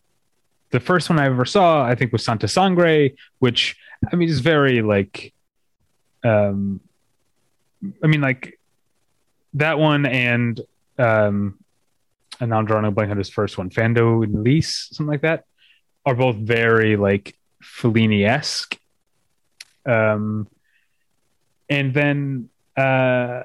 the 0.72 0.80
first 0.80 1.10
one 1.10 1.20
I 1.20 1.26
ever 1.26 1.46
saw, 1.46 1.84
I 1.86 1.96
think, 1.96 2.12
was 2.12 2.24
Santa 2.24 2.48
Sangre, 2.48 3.12
which 3.40 3.78
I 4.12 4.16
mean 4.16 4.30
is 4.30 4.40
very 4.40 4.82
like, 4.82 5.34
um, 6.24 6.82
I 8.04 8.08
mean 8.08 8.22
like 8.22 8.60
that 9.54 9.80
one 9.80 10.06
and 10.06 10.60
um, 10.98 11.60
and 12.40 12.50
now 12.50 12.58
I'm 12.58 12.66
drawing 12.66 12.86
a 12.86 12.92
blank 12.92 13.12
on 13.12 13.18
his 13.18 13.30
first 13.30 13.58
one, 13.58 13.70
Fando 13.70 14.24
and 14.24 14.44
Lis, 14.44 14.90
something 14.92 15.12
like 15.12 15.22
that, 15.22 15.46
are 16.06 16.16
both 16.16 16.36
very 16.36 16.96
like 16.98 17.38
Fellini 17.64 18.28
esque. 18.28 18.78
Um, 19.86 20.48
and 21.70 21.94
then 21.94 22.50
uh, 22.78 23.44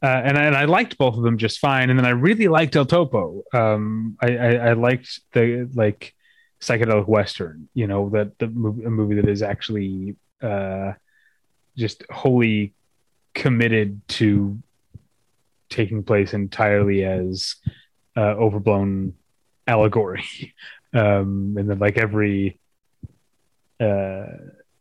uh, 0.00 0.06
and, 0.06 0.38
I, 0.38 0.44
and 0.44 0.56
I 0.56 0.64
liked 0.64 0.96
both 0.96 1.16
of 1.16 1.22
them 1.22 1.38
just 1.38 1.58
fine. 1.58 1.90
And 1.90 1.98
then 1.98 2.06
I 2.06 2.10
really 2.10 2.46
liked 2.48 2.76
El 2.76 2.86
Topo. 2.86 3.42
Um, 3.52 4.16
I, 4.20 4.36
I, 4.36 4.50
I 4.54 4.72
liked 4.74 5.20
the 5.32 5.68
like 5.74 6.14
psychedelic 6.60 7.08
western. 7.08 7.68
You 7.74 7.88
know 7.88 8.08
that 8.10 8.38
the 8.38 8.46
movie, 8.46 8.84
a 8.84 8.90
movie 8.90 9.16
that 9.16 9.28
is 9.28 9.42
actually 9.42 10.16
uh, 10.40 10.92
just 11.76 12.04
wholly 12.10 12.74
committed 13.34 14.00
to 14.08 14.58
taking 15.68 16.02
place 16.02 16.32
entirely 16.32 17.04
as 17.04 17.56
uh, 18.18 18.34
overblown 18.34 19.14
allegory. 19.66 20.24
Um, 20.94 21.56
and 21.58 21.68
then 21.68 21.78
like 21.78 21.98
every 21.98 22.58
uh, 23.78 24.24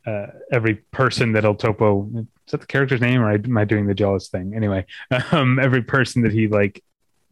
uh, 0.06 0.27
every 0.50 0.75
person 0.75 1.34
that 1.34 1.44
El 1.44 1.56
Topo 1.56 2.10
is 2.15 2.51
that 2.51 2.62
the 2.62 2.65
character's 2.65 3.01
name 3.01 3.20
or 3.20 3.29
am 3.29 3.58
I 3.58 3.65
doing 3.65 3.88
the 3.88 3.94
jealous 3.94 4.29
thing? 4.29 4.56
Anyway, 4.56 4.86
um, 5.34 5.60
every 5.60 5.82
person 5.82 6.22
that 6.22 6.32
he 6.32 6.48
like 6.48 6.82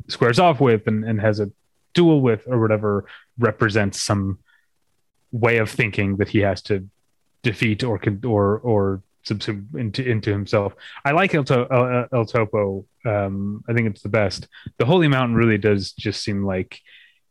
squares 0.10 0.40
off 0.40 0.60
with 0.60 0.88
and, 0.88 1.06
and 1.06 1.22
has 1.22 1.40
a 1.40 1.50
duel 1.94 2.20
with 2.20 2.44
or 2.48 2.60
whatever 2.60 3.06
represents 3.40 4.02
some 4.02 4.40
way 5.32 5.58
of 5.58 5.70
thinking 5.70 6.18
that 6.18 6.28
he 6.28 6.40
has 6.40 6.62
to 6.64 6.86
defeat 7.44 7.82
or 7.82 7.98
or 8.26 8.60
or 8.60 9.02
subsume 9.28 9.76
into 9.76 10.08
into 10.08 10.32
himself. 10.32 10.74
I 11.04 11.12
like 11.12 11.34
El, 11.34 11.44
to- 11.46 11.68
El, 11.72 12.08
El 12.14 12.26
Topo. 12.26 12.86
Um, 13.06 13.64
I 13.68 13.74
think 13.74 13.90
it's 13.90 14.02
the 14.02 14.10
best. 14.10 14.48
The 14.78 14.86
Holy 14.86 15.08
Mountain 15.08 15.36
really 15.36 15.58
does 15.58 15.92
just 15.92 16.24
seem 16.24 16.46
like 16.46 16.80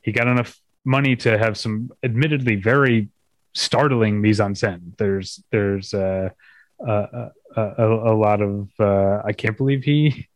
he 0.03 0.13
got 0.13 0.29
enough 0.29 0.59
money 0.85 1.17
to 1.17 1.39
have 1.39 1.57
some 1.57 1.91
admittedly 2.03 2.57
very 2.57 3.09
startling 3.55 4.21
mise 4.21 4.41
en 4.41 4.55
scène. 4.55 4.97
There's 4.99 5.43
there's 5.51 5.95
uh, 5.95 6.31
uh, 6.87 6.91
uh, 6.91 7.31
a, 7.57 8.13
a, 8.13 8.15
lot 8.15 8.41
of 8.43 8.69
uh, 8.79 9.23
I 9.25 9.33
can't 9.33 9.57
believe 9.57 9.85
he 9.85 10.29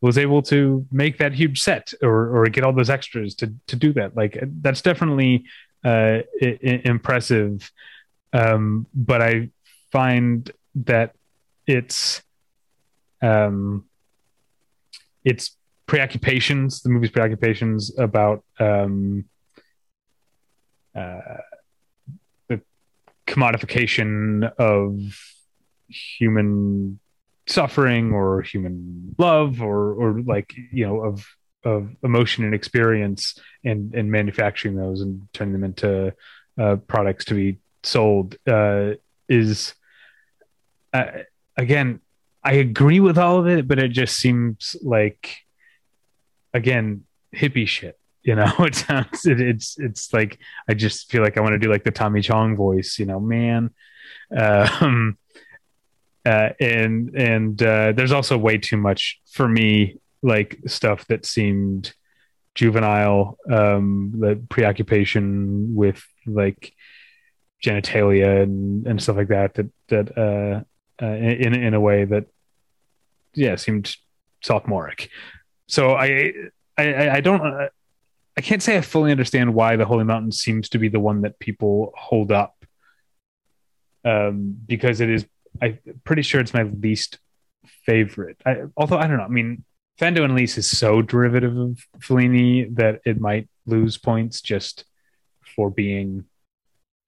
was 0.00 0.18
able 0.18 0.42
to 0.42 0.86
make 0.90 1.18
that 1.18 1.32
huge 1.32 1.62
set 1.62 1.92
or 2.02 2.36
or 2.36 2.44
get 2.46 2.64
all 2.64 2.72
those 2.72 2.90
extras 2.90 3.34
to 3.36 3.54
to 3.68 3.76
do 3.76 3.92
that. 3.94 4.16
Like 4.16 4.38
that's 4.60 4.82
definitely 4.82 5.44
uh, 5.84 6.20
I- 6.42 6.82
impressive. 6.84 7.70
Um, 8.32 8.86
but 8.94 9.20
I 9.20 9.50
find 9.90 10.50
that 10.74 11.14
it's 11.66 12.22
um, 13.20 13.84
it's 15.24 15.56
preoccupations, 15.86 16.82
the 16.82 16.88
movie's 16.88 17.10
preoccupations 17.10 17.96
about 17.98 18.42
um, 18.58 19.24
uh, 20.94 21.38
the 22.48 22.60
commodification 23.26 24.50
of 24.58 24.98
human 25.88 26.98
suffering 27.46 28.12
or 28.12 28.40
human 28.42 29.14
love 29.18 29.60
or 29.60 29.92
or 29.94 30.22
like 30.22 30.54
you 30.72 30.86
know 30.86 31.02
of 31.02 31.26
of 31.64 31.94
emotion 32.02 32.44
and 32.44 32.54
experience 32.54 33.38
and 33.64 33.94
and 33.94 34.10
manufacturing 34.10 34.76
those 34.76 35.00
and 35.00 35.28
turning 35.32 35.52
them 35.52 35.64
into 35.64 36.14
uh, 36.58 36.76
products 36.86 37.24
to 37.26 37.34
be 37.34 37.58
sold 37.82 38.36
uh, 38.46 38.92
is 39.28 39.74
uh, 40.92 41.10
again 41.56 42.00
I 42.44 42.54
agree 42.54 42.98
with 42.98 43.18
all 43.18 43.38
of 43.38 43.46
it, 43.46 43.68
but 43.68 43.78
it 43.78 43.92
just 43.92 44.16
seems 44.16 44.74
like 44.82 45.36
again 46.52 47.04
hippie 47.34 47.66
shit 47.66 47.98
you 48.22 48.34
know? 48.34 48.52
It 48.60 48.74
sounds 48.74 49.26
it, 49.26 49.40
it's 49.40 49.78
it's 49.78 50.12
like 50.12 50.38
i 50.68 50.74
just 50.74 51.10
feel 51.10 51.22
like 51.22 51.36
i 51.36 51.40
want 51.40 51.52
to 51.52 51.58
do 51.58 51.70
like 51.70 51.84
the 51.84 51.90
tommy 51.90 52.20
chong 52.22 52.56
voice 52.56 52.98
you 52.98 53.06
know 53.06 53.20
man. 53.20 53.70
Um 54.36 55.18
uh 56.24 56.50
and 56.60 57.14
and 57.16 57.60
uh 57.60 57.92
there's 57.92 58.12
also 58.12 58.38
way 58.38 58.58
too 58.58 58.76
much 58.76 59.20
for 59.30 59.48
me 59.48 59.98
like 60.22 60.60
stuff 60.66 61.06
that 61.08 61.26
seemed 61.26 61.94
juvenile 62.54 63.38
um 63.50 64.12
the 64.16 64.40
preoccupation 64.48 65.74
with 65.74 66.06
like 66.26 66.74
genitalia 67.64 68.42
and 68.42 68.86
and 68.86 69.02
stuff 69.02 69.16
like 69.16 69.28
that 69.28 69.54
that 69.54 69.68
that 69.88 70.18
uh, 70.18 70.62
uh 71.00 71.06
in 71.06 71.54
in 71.54 71.74
a 71.74 71.80
way 71.80 72.04
that 72.04 72.26
yeah 73.34 73.56
seemed 73.56 73.96
sophomoric 74.42 75.08
so 75.68 75.94
i 75.94 76.32
I, 76.78 77.10
I 77.16 77.20
don't 77.20 77.44
uh, 77.46 77.68
I 78.36 78.40
can't 78.40 78.62
say 78.62 78.76
I 78.76 78.80
fully 78.80 79.10
understand 79.10 79.54
why 79.54 79.76
the 79.76 79.84
Holy 79.84 80.04
Mountain 80.04 80.32
seems 80.32 80.68
to 80.70 80.78
be 80.78 80.88
the 80.88 81.00
one 81.00 81.22
that 81.22 81.38
people 81.38 81.92
hold 81.96 82.32
up. 82.32 82.54
Um, 84.04 84.56
because 84.66 85.00
it 85.00 85.10
is, 85.10 85.26
I'm 85.60 85.78
pretty 86.04 86.22
sure 86.22 86.40
it's 86.40 86.54
my 86.54 86.62
least 86.62 87.18
favorite. 87.84 88.38
I, 88.44 88.62
although 88.76 88.96
I 88.96 89.06
don't 89.06 89.18
know. 89.18 89.24
I 89.24 89.28
mean, 89.28 89.64
Fando 90.00 90.24
and 90.24 90.34
Lis 90.34 90.56
is 90.56 90.68
so 90.68 91.02
derivative 91.02 91.56
of 91.56 91.86
Fellini 91.98 92.74
that 92.76 93.00
it 93.04 93.20
might 93.20 93.48
lose 93.66 93.98
points 93.98 94.40
just 94.40 94.84
for 95.54 95.70
being 95.70 96.24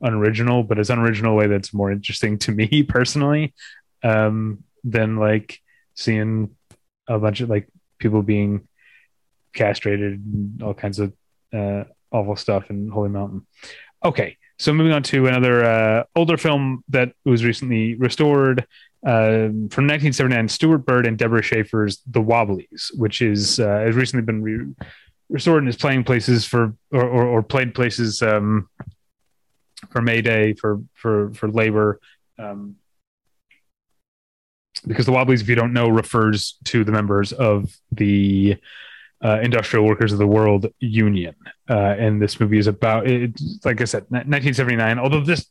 unoriginal, 0.05 0.63
but 0.63 0.79
it's 0.79 0.91
unoriginal 0.91 1.35
way 1.35 1.47
that's 1.47 1.75
more 1.75 1.91
interesting 1.91 2.39
to 2.39 2.53
me 2.53 2.83
personally 2.89 3.55
um, 4.03 4.63
than 4.85 5.17
like 5.17 5.59
seeing 5.95 6.55
a 7.09 7.19
bunch 7.19 7.41
of 7.41 7.51
like 7.51 7.69
people 7.99 8.23
being 8.23 8.69
castrated 9.55 10.13
and 10.25 10.63
all 10.63 10.75
kinds 10.75 10.99
of 10.99 11.13
uh, 11.53 11.85
awful 12.13 12.37
stuff 12.37 12.71
in 12.71 12.89
Holy 12.89 13.09
Mountain. 13.09 13.47
Okay, 14.05 14.37
so 14.59 14.73
moving 14.73 14.93
on 14.93 15.03
to 15.05 15.27
another 15.27 15.65
uh, 15.65 16.05
older 16.15 16.37
film 16.37 16.85
that 16.89 17.13
was 17.25 17.45
recently 17.45 17.95
restored 17.95 18.67
um, 19.07 19.69
from 19.69 19.85
1979, 19.87 20.49
Stewart 20.49 20.87
Bird 20.87 21.07
and 21.07 21.19
Deborah 21.19 21.43
Shaffer's 21.43 22.01
The 22.11 22.23
Wobblies, 22.23 22.91
which 22.97 23.21
is 23.21 23.61
uh, 23.61 23.81
has 23.81 23.95
recently 23.95 24.25
been 24.25 24.43
re- 24.43 24.75
restored 25.29 25.63
and 25.63 25.69
is 25.69 25.77
playing 25.77 26.05
places 26.05 26.47
for 26.47 26.75
or, 26.91 27.03
or, 27.03 27.27
or 27.27 27.43
played 27.43 27.75
places 27.75 28.23
um, 28.23 28.69
for 29.91 30.03
May 30.03 30.23
Day 30.23 30.55
for 30.55 30.81
for 30.95 31.33
for 31.35 31.49
labor. 31.49 32.01
Um, 32.39 32.77
because 34.87 35.07
the 35.07 35.13
Wobblies, 35.13 35.41
if 35.41 35.49
you 35.49 35.55
don't 35.55 35.73
know, 35.73 35.89
refers 35.89 36.59
to 36.65 36.85
the 36.85 36.93
members 36.93 37.33
of 37.33 37.75
the 37.93 38.57
uh, 39.25 39.41
Industrial 39.43 39.85
Workers 39.85 40.13
of 40.13 40.19
the 40.19 40.27
World 40.27 40.67
Union. 40.81 41.35
Uh, 41.69 41.95
and 41.99 42.21
this 42.21 42.39
movie 42.39 42.59
is 42.59 42.67
about, 42.67 43.07
it, 43.07 43.41
like 43.65 43.81
I 43.81 43.85
said, 43.85 44.03
1979. 44.11 44.99
Although 44.99 45.23
this, 45.23 45.47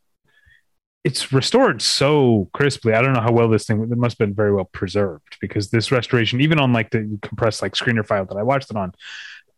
it's 1.04 1.34
restored 1.34 1.82
so 1.82 2.50
crisply. 2.54 2.94
I 2.94 3.02
don't 3.02 3.14
know 3.14 3.22
how 3.22 3.32
well 3.32 3.50
this 3.50 3.66
thing, 3.66 3.82
it 3.82 3.98
must 3.98 4.14
have 4.20 4.28
been 4.28 4.36
very 4.36 4.54
well 4.54 4.66
preserved 4.66 5.38
because 5.42 5.70
this 5.70 5.92
restoration, 5.92 6.42
even 6.42 6.60
on 6.60 6.72
like 6.72 6.92
the 6.92 7.18
compressed 7.22 7.62
like 7.62 7.74
screener 7.74 8.06
file 8.06 8.26
that 8.26 8.38
I 8.38 8.44
watched 8.44 8.70
it 8.70 8.78
on, 8.78 8.94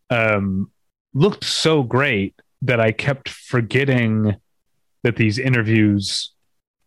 um, 0.10 0.72
looked 1.14 1.44
so 1.44 1.84
great 1.84 2.36
that 2.62 2.80
I 2.80 2.92
kept 2.92 3.30
forgetting 3.30 4.38
that 5.06 5.18
these 5.18 5.38
interviews 5.38 6.34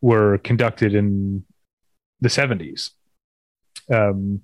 were 0.01 0.39
conducted 0.39 0.93
in 0.93 1.45
the 2.21 2.29
70s. 2.29 2.91
Um, 3.93 4.43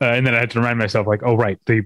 uh, 0.00 0.06
and 0.06 0.26
then 0.26 0.34
I 0.34 0.38
had 0.38 0.50
to 0.52 0.60
remind 0.60 0.78
myself, 0.78 1.06
like, 1.06 1.20
oh 1.22 1.36
right, 1.36 1.58
they 1.66 1.82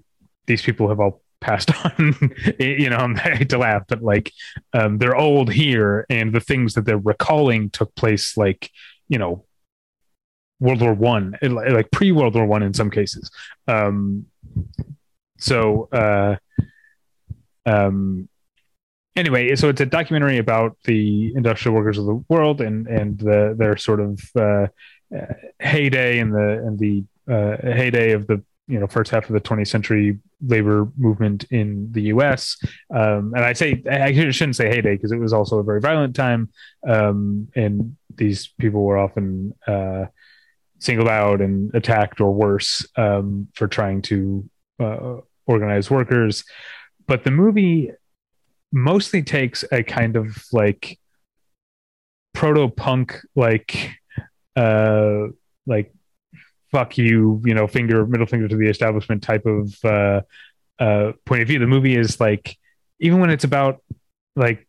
these 0.46 0.62
people 0.62 0.88
have 0.88 1.00
all 1.00 1.20
passed 1.40 1.72
on. 1.84 2.14
you 2.60 2.90
know, 2.90 2.96
I 3.24 3.30
hate 3.38 3.48
to 3.48 3.58
laugh, 3.58 3.82
but 3.88 4.02
like 4.02 4.32
um, 4.72 4.98
they're 4.98 5.16
old 5.16 5.52
here, 5.52 6.06
and 6.08 6.32
the 6.32 6.40
things 6.40 6.74
that 6.74 6.84
they're 6.84 6.96
recalling 6.96 7.70
took 7.70 7.92
place 7.96 8.36
like 8.36 8.70
you 9.08 9.18
know 9.18 9.44
World 10.60 10.80
War 10.80 10.94
One, 10.94 11.36
like 11.42 11.90
pre 11.90 12.12
World 12.12 12.36
War 12.36 12.46
One 12.46 12.62
in 12.62 12.72
some 12.72 12.90
cases. 12.90 13.32
Um, 13.66 14.26
so, 15.38 15.88
uh, 15.90 16.36
um, 17.66 18.28
anyway, 19.18 19.54
so 19.56 19.68
it's 19.68 19.80
a 19.80 19.86
documentary 19.86 20.38
about 20.38 20.76
the 20.84 21.32
industrial 21.34 21.74
workers 21.74 21.98
of 21.98 22.06
the 22.06 22.24
world 22.28 22.60
and 22.60 22.86
and 22.86 23.18
the, 23.18 23.54
their 23.58 23.76
sort 23.76 24.00
of 24.00 24.20
uh, 24.36 24.66
uh 25.14 25.34
heyday 25.60 26.18
and 26.18 26.32
the 26.32 26.48
and 26.66 26.78
the 26.78 27.04
uh, 27.30 27.56
heyday 27.74 28.12
of 28.12 28.26
the 28.26 28.42
you 28.66 28.78
know 28.78 28.86
first 28.86 29.10
half 29.10 29.28
of 29.28 29.32
the 29.32 29.40
20th 29.40 29.68
century 29.68 30.18
labor 30.46 30.88
movement 30.96 31.44
in 31.50 31.90
the 31.92 32.02
U.S. 32.02 32.56
Um, 32.94 33.32
and 33.34 33.44
I 33.44 33.52
say 33.52 33.82
I 33.90 34.12
shouldn't 34.30 34.56
say 34.56 34.68
heyday 34.68 34.96
because 34.96 35.12
it 35.12 35.18
was 35.18 35.32
also 35.32 35.58
a 35.58 35.64
very 35.64 35.80
violent 35.80 36.14
time, 36.14 36.50
um, 36.86 37.48
and 37.56 37.96
these 38.14 38.48
people 38.58 38.84
were 38.84 38.98
often 38.98 39.54
uh, 39.66 40.06
singled 40.78 41.08
out 41.08 41.40
and 41.40 41.74
attacked 41.74 42.20
or 42.20 42.32
worse 42.32 42.86
um, 42.96 43.48
for 43.54 43.66
trying 43.66 44.02
to 44.02 44.48
uh, 44.78 45.16
organize 45.46 45.90
workers. 45.90 46.44
But 47.06 47.24
the 47.24 47.30
movie 47.30 47.90
mostly 48.72 49.22
takes 49.22 49.64
a 49.72 49.82
kind 49.82 50.16
of 50.16 50.44
like 50.52 50.98
proto 52.34 52.68
punk 52.68 53.20
like 53.34 53.96
uh 54.56 55.26
like 55.66 55.92
fuck 56.70 56.98
you 56.98 57.40
you 57.44 57.54
know 57.54 57.66
finger 57.66 58.06
middle 58.06 58.26
finger 58.26 58.46
to 58.46 58.56
the 58.56 58.68
establishment 58.68 59.22
type 59.22 59.46
of 59.46 59.74
uh 59.84 60.20
uh 60.78 61.12
point 61.24 61.42
of 61.42 61.48
view. 61.48 61.58
The 61.58 61.66
movie 61.66 61.96
is 61.96 62.20
like 62.20 62.56
even 63.00 63.20
when 63.20 63.30
it's 63.30 63.44
about 63.44 63.82
like 64.36 64.66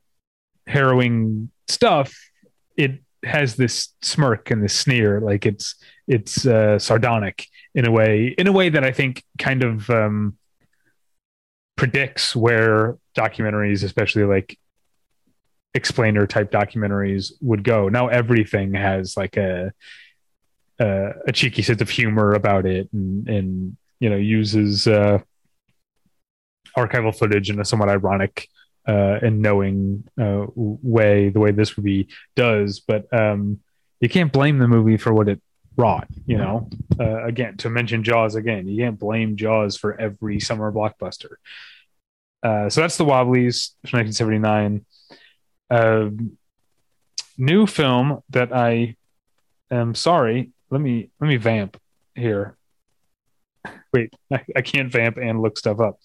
harrowing 0.68 1.52
stuff 1.68 2.16
it 2.78 3.02
has 3.24 3.56
this 3.56 3.90
smirk 4.02 4.50
and 4.50 4.64
this 4.64 4.74
sneer. 4.74 5.20
Like 5.20 5.46
it's 5.46 5.76
it's 6.08 6.46
uh 6.46 6.80
sardonic 6.80 7.46
in 7.76 7.88
a 7.88 7.92
way 7.92 8.34
in 8.38 8.48
a 8.48 8.52
way 8.52 8.68
that 8.70 8.84
i 8.84 8.92
think 8.92 9.24
kind 9.38 9.64
of 9.64 9.90
um 9.90 10.36
predicts 11.80 12.36
where 12.36 12.98
documentaries, 13.16 13.86
especially 13.86 14.26
like 14.26 14.60
explainer 15.74 16.28
type 16.28 16.52
documentaries, 16.52 17.32
would 17.40 17.64
go. 17.64 17.88
Now 17.88 18.10
everything 18.10 18.74
has 18.74 19.16
like 19.16 19.38
a 19.38 19.72
a, 20.78 21.12
a 21.28 21.32
cheeky 21.32 21.62
sense 21.62 21.82
of 21.82 21.90
humor 21.90 22.34
about 22.34 22.66
it, 22.66 22.90
and 22.92 23.28
and 23.30 23.78
you 24.02 24.10
know 24.10 24.18
uses 24.18 24.88
uh, 24.88 25.20
archival 26.78 27.18
footage 27.18 27.50
in 27.50 27.62
a 27.62 27.66
somewhat 27.66 27.88
ironic 27.88 28.50
uh, 28.86 29.20
and 29.22 29.42
knowing 29.42 30.04
uh, 30.22 30.48
way, 30.56 31.30
the 31.30 31.40
way 31.40 31.52
this 31.52 31.78
movie 31.78 32.10
does. 32.36 32.82
But 32.82 33.12
um, 33.14 33.62
you 34.02 34.10
can't 34.10 34.34
blame 34.34 34.60
the 34.60 34.68
movie 34.68 34.98
for 34.98 35.14
what 35.14 35.30
it 35.30 35.42
brought. 35.76 36.08
You 36.26 36.38
know, 36.38 36.70
uh, 37.00 37.24
again, 37.24 37.58
to 37.58 37.70
mention 37.70 38.04
Jaws 38.04 38.36
again, 38.36 38.68
you 38.68 38.84
can't 38.84 39.00
blame 39.00 39.36
Jaws 39.36 39.78
for 39.78 40.00
every 40.00 40.40
summer 40.40 40.72
blockbuster. 40.72 41.36
Uh, 42.42 42.70
so 42.70 42.82
that's 42.82 42.98
the 42.98 43.06
Wobblies 43.06 43.76
from 43.88 44.00
1979. 44.00 44.86
Uh, 45.70 46.10
new 47.38 47.66
film 47.68 48.22
that 48.30 48.56
I 48.56 48.96
am 49.72 49.96
sorry. 49.96 50.52
Let 50.70 50.82
me 50.82 51.10
let 51.20 51.28
me 51.28 51.38
vamp 51.38 51.80
here. 52.16 52.58
Wait, 53.94 54.14
I, 54.32 54.46
I 54.56 54.62
can't 54.62 54.92
vamp 54.92 55.18
and 55.18 55.42
look 55.42 55.58
stuff 55.58 55.80
up. 55.80 56.00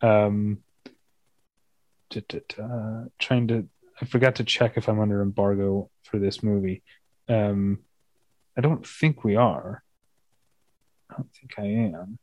Um, 0.00 0.58
trying 3.18 3.48
to, 3.48 3.68
I 4.00 4.04
forgot 4.04 4.36
to 4.36 4.44
check 4.44 4.76
if 4.76 4.88
I'm 4.88 5.00
under 5.00 5.22
embargo 5.22 5.90
for 6.04 6.18
this 6.18 6.42
movie. 6.42 6.82
Um, 7.28 7.80
I 8.56 8.60
don't 8.60 8.86
think 8.86 9.24
we 9.24 9.36
are. 9.36 9.82
I 11.10 11.14
don't 11.14 11.32
think 11.32 11.54
I 11.58 11.66
am. 11.66 12.18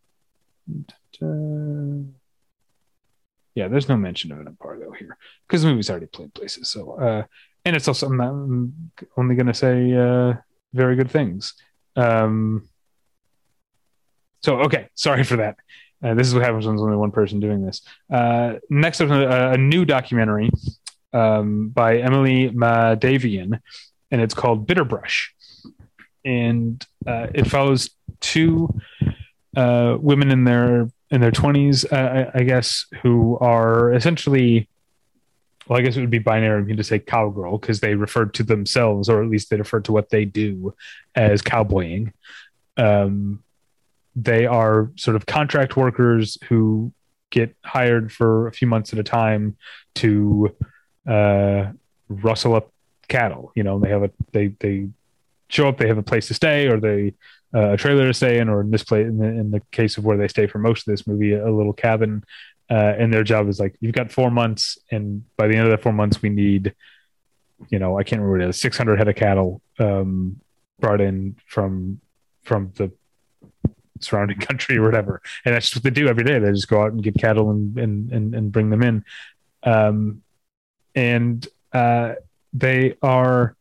Yeah, 3.55 3.67
there's 3.67 3.89
no 3.89 3.97
mention 3.97 4.31
of 4.31 4.39
an 4.39 4.47
embargo 4.47 4.91
here 4.91 5.17
because 5.47 5.61
the 5.61 5.69
movie's 5.69 5.89
already 5.89 6.07
played 6.07 6.33
places. 6.33 6.69
So, 6.69 6.93
uh, 6.93 7.23
and 7.65 7.75
it's 7.75 7.87
also 7.87 8.07
I'm, 8.07 8.17
not, 8.17 8.29
I'm 8.29 8.73
only 9.15 9.35
going 9.35 9.47
to 9.47 9.53
say 9.53 9.93
uh, 9.93 10.33
very 10.73 10.95
good 10.95 11.11
things. 11.11 11.53
Um, 11.95 12.67
so, 14.41 14.61
okay, 14.61 14.89
sorry 14.95 15.23
for 15.23 15.37
that. 15.37 15.57
Uh, 16.03 16.15
this 16.15 16.27
is 16.27 16.33
what 16.33 16.43
happens 16.43 16.65
when 16.65 16.75
there's 16.75 16.83
only 16.83 16.97
one 16.97 17.11
person 17.11 17.39
doing 17.39 17.65
this. 17.65 17.81
Uh, 18.11 18.55
next 18.69 18.99
up, 18.99 19.09
a, 19.09 19.51
a 19.51 19.57
new 19.57 19.85
documentary 19.85 20.49
um, 21.13 21.69
by 21.69 21.97
Emelie 21.99 22.49
Mahdavian, 22.49 23.59
and 24.11 24.21
it's 24.21 24.33
called 24.33 24.67
Bitterbrush. 24.67 25.27
And 26.25 26.85
uh, 27.05 27.27
it 27.33 27.47
follows 27.47 27.89
two 28.19 28.69
uh, 29.55 29.97
women 29.99 30.31
in 30.31 30.43
their 30.43 30.89
in 31.11 31.21
their 31.21 31.31
20s, 31.31 31.85
uh, 31.91 32.31
I, 32.33 32.39
I, 32.39 32.43
guess, 32.43 32.87
who 33.03 33.37
are 33.37 33.93
essentially, 33.93 34.67
well, 35.67 35.77
I 35.77 35.83
guess 35.83 35.95
it 35.95 36.01
would 36.01 36.09
be 36.09 36.17
binary 36.17 36.61
of 36.61 36.67
me 36.67 36.75
to 36.75 36.83
say 36.83 36.97
cowgirl 36.97 37.59
because 37.59 37.81
they 37.81 37.93
refer 37.93 38.25
to 38.25 38.41
themselves, 38.41 39.09
or 39.09 39.21
at 39.21 39.29
least 39.29 39.51
they 39.51 39.57
refer 39.57 39.79
to 39.81 39.91
what 39.91 40.09
they 40.09 40.25
do 40.25 40.73
as 41.13 41.43
cowboying. 41.43 42.13
Um, 42.77 43.43
they 44.15 44.47
are 44.47 44.91
sort 44.95 45.15
of 45.15 45.27
contract 45.27 45.77
workers 45.77 46.39
who 46.45 46.91
get 47.29 47.55
hired 47.63 48.11
for 48.11 48.47
a 48.47 48.51
few 48.51 48.67
months 48.67 48.91
at 48.91 48.97
a 48.97 49.03
time 49.03 49.55
to 49.95 50.55
uh, 51.07 51.65
rustle 52.09 52.55
up 52.55 52.71
cattle. 53.07 53.51
You 53.55 53.63
know, 53.63 53.79
they 53.79 53.89
have 53.89 54.03
a 54.03 54.11
they 54.31 54.47
they 54.59 54.89
show 55.53 55.67
up, 55.67 55.77
they 55.77 55.87
have 55.87 55.97
a 55.97 56.03
place 56.03 56.27
to 56.27 56.33
stay, 56.33 56.67
or 56.67 56.79
they 56.79 57.13
uh, 57.55 57.73
a 57.73 57.77
trailer 57.77 58.07
to 58.07 58.13
stay 58.13 58.39
in, 58.39 58.49
or 58.49 58.61
in 58.61 58.71
this 58.71 58.83
place, 58.83 59.07
in 59.07 59.17
the, 59.17 59.25
in 59.25 59.51
the 59.51 59.61
case 59.71 59.97
of 59.97 60.05
where 60.05 60.17
they 60.17 60.27
stay 60.27 60.47
for 60.47 60.57
most 60.57 60.87
of 60.87 60.91
this 60.91 61.05
movie, 61.05 61.33
a 61.33 61.51
little 61.51 61.73
cabin. 61.73 62.23
Uh, 62.69 62.95
and 62.97 63.13
their 63.13 63.23
job 63.23 63.47
is 63.47 63.59
like, 63.59 63.75
you've 63.79 63.93
got 63.93 64.11
four 64.11 64.31
months, 64.31 64.77
and 64.89 65.23
by 65.37 65.47
the 65.47 65.55
end 65.55 65.65
of 65.65 65.69
that 65.69 65.83
four 65.83 65.93
months, 65.93 66.21
we 66.21 66.29
need, 66.29 66.73
you 67.69 67.77
know, 67.77 67.99
I 67.99 68.03
can't 68.03 68.21
remember 68.21 68.39
what 68.39 68.47
it 68.47 68.49
is, 68.49 68.61
600 68.61 68.97
head 68.97 69.07
of 69.07 69.15
cattle 69.15 69.61
um, 69.79 70.39
brought 70.79 71.01
in 71.01 71.35
from 71.45 71.99
from 72.43 72.73
the 72.75 72.91
surrounding 74.01 74.37
country 74.49 74.77
or 74.77 74.83
whatever. 74.83 75.21
And 75.45 75.55
that's 75.55 75.73
what 75.75 75.83
they 75.83 75.89
do 75.89 76.07
every 76.07 76.23
day. 76.23 76.39
They 76.39 76.51
just 76.51 76.67
go 76.67 76.81
out 76.81 76.91
and 76.91 77.03
get 77.03 77.15
cattle 77.15 77.51
and 77.51 77.77
and 77.77 78.11
and, 78.11 78.35
and 78.35 78.51
bring 78.51 78.69
them 78.69 78.83
in. 78.83 79.05
Um, 79.63 80.23
and 80.95 81.47
uh, 81.71 82.15
they 82.53 82.95
are 83.01 83.55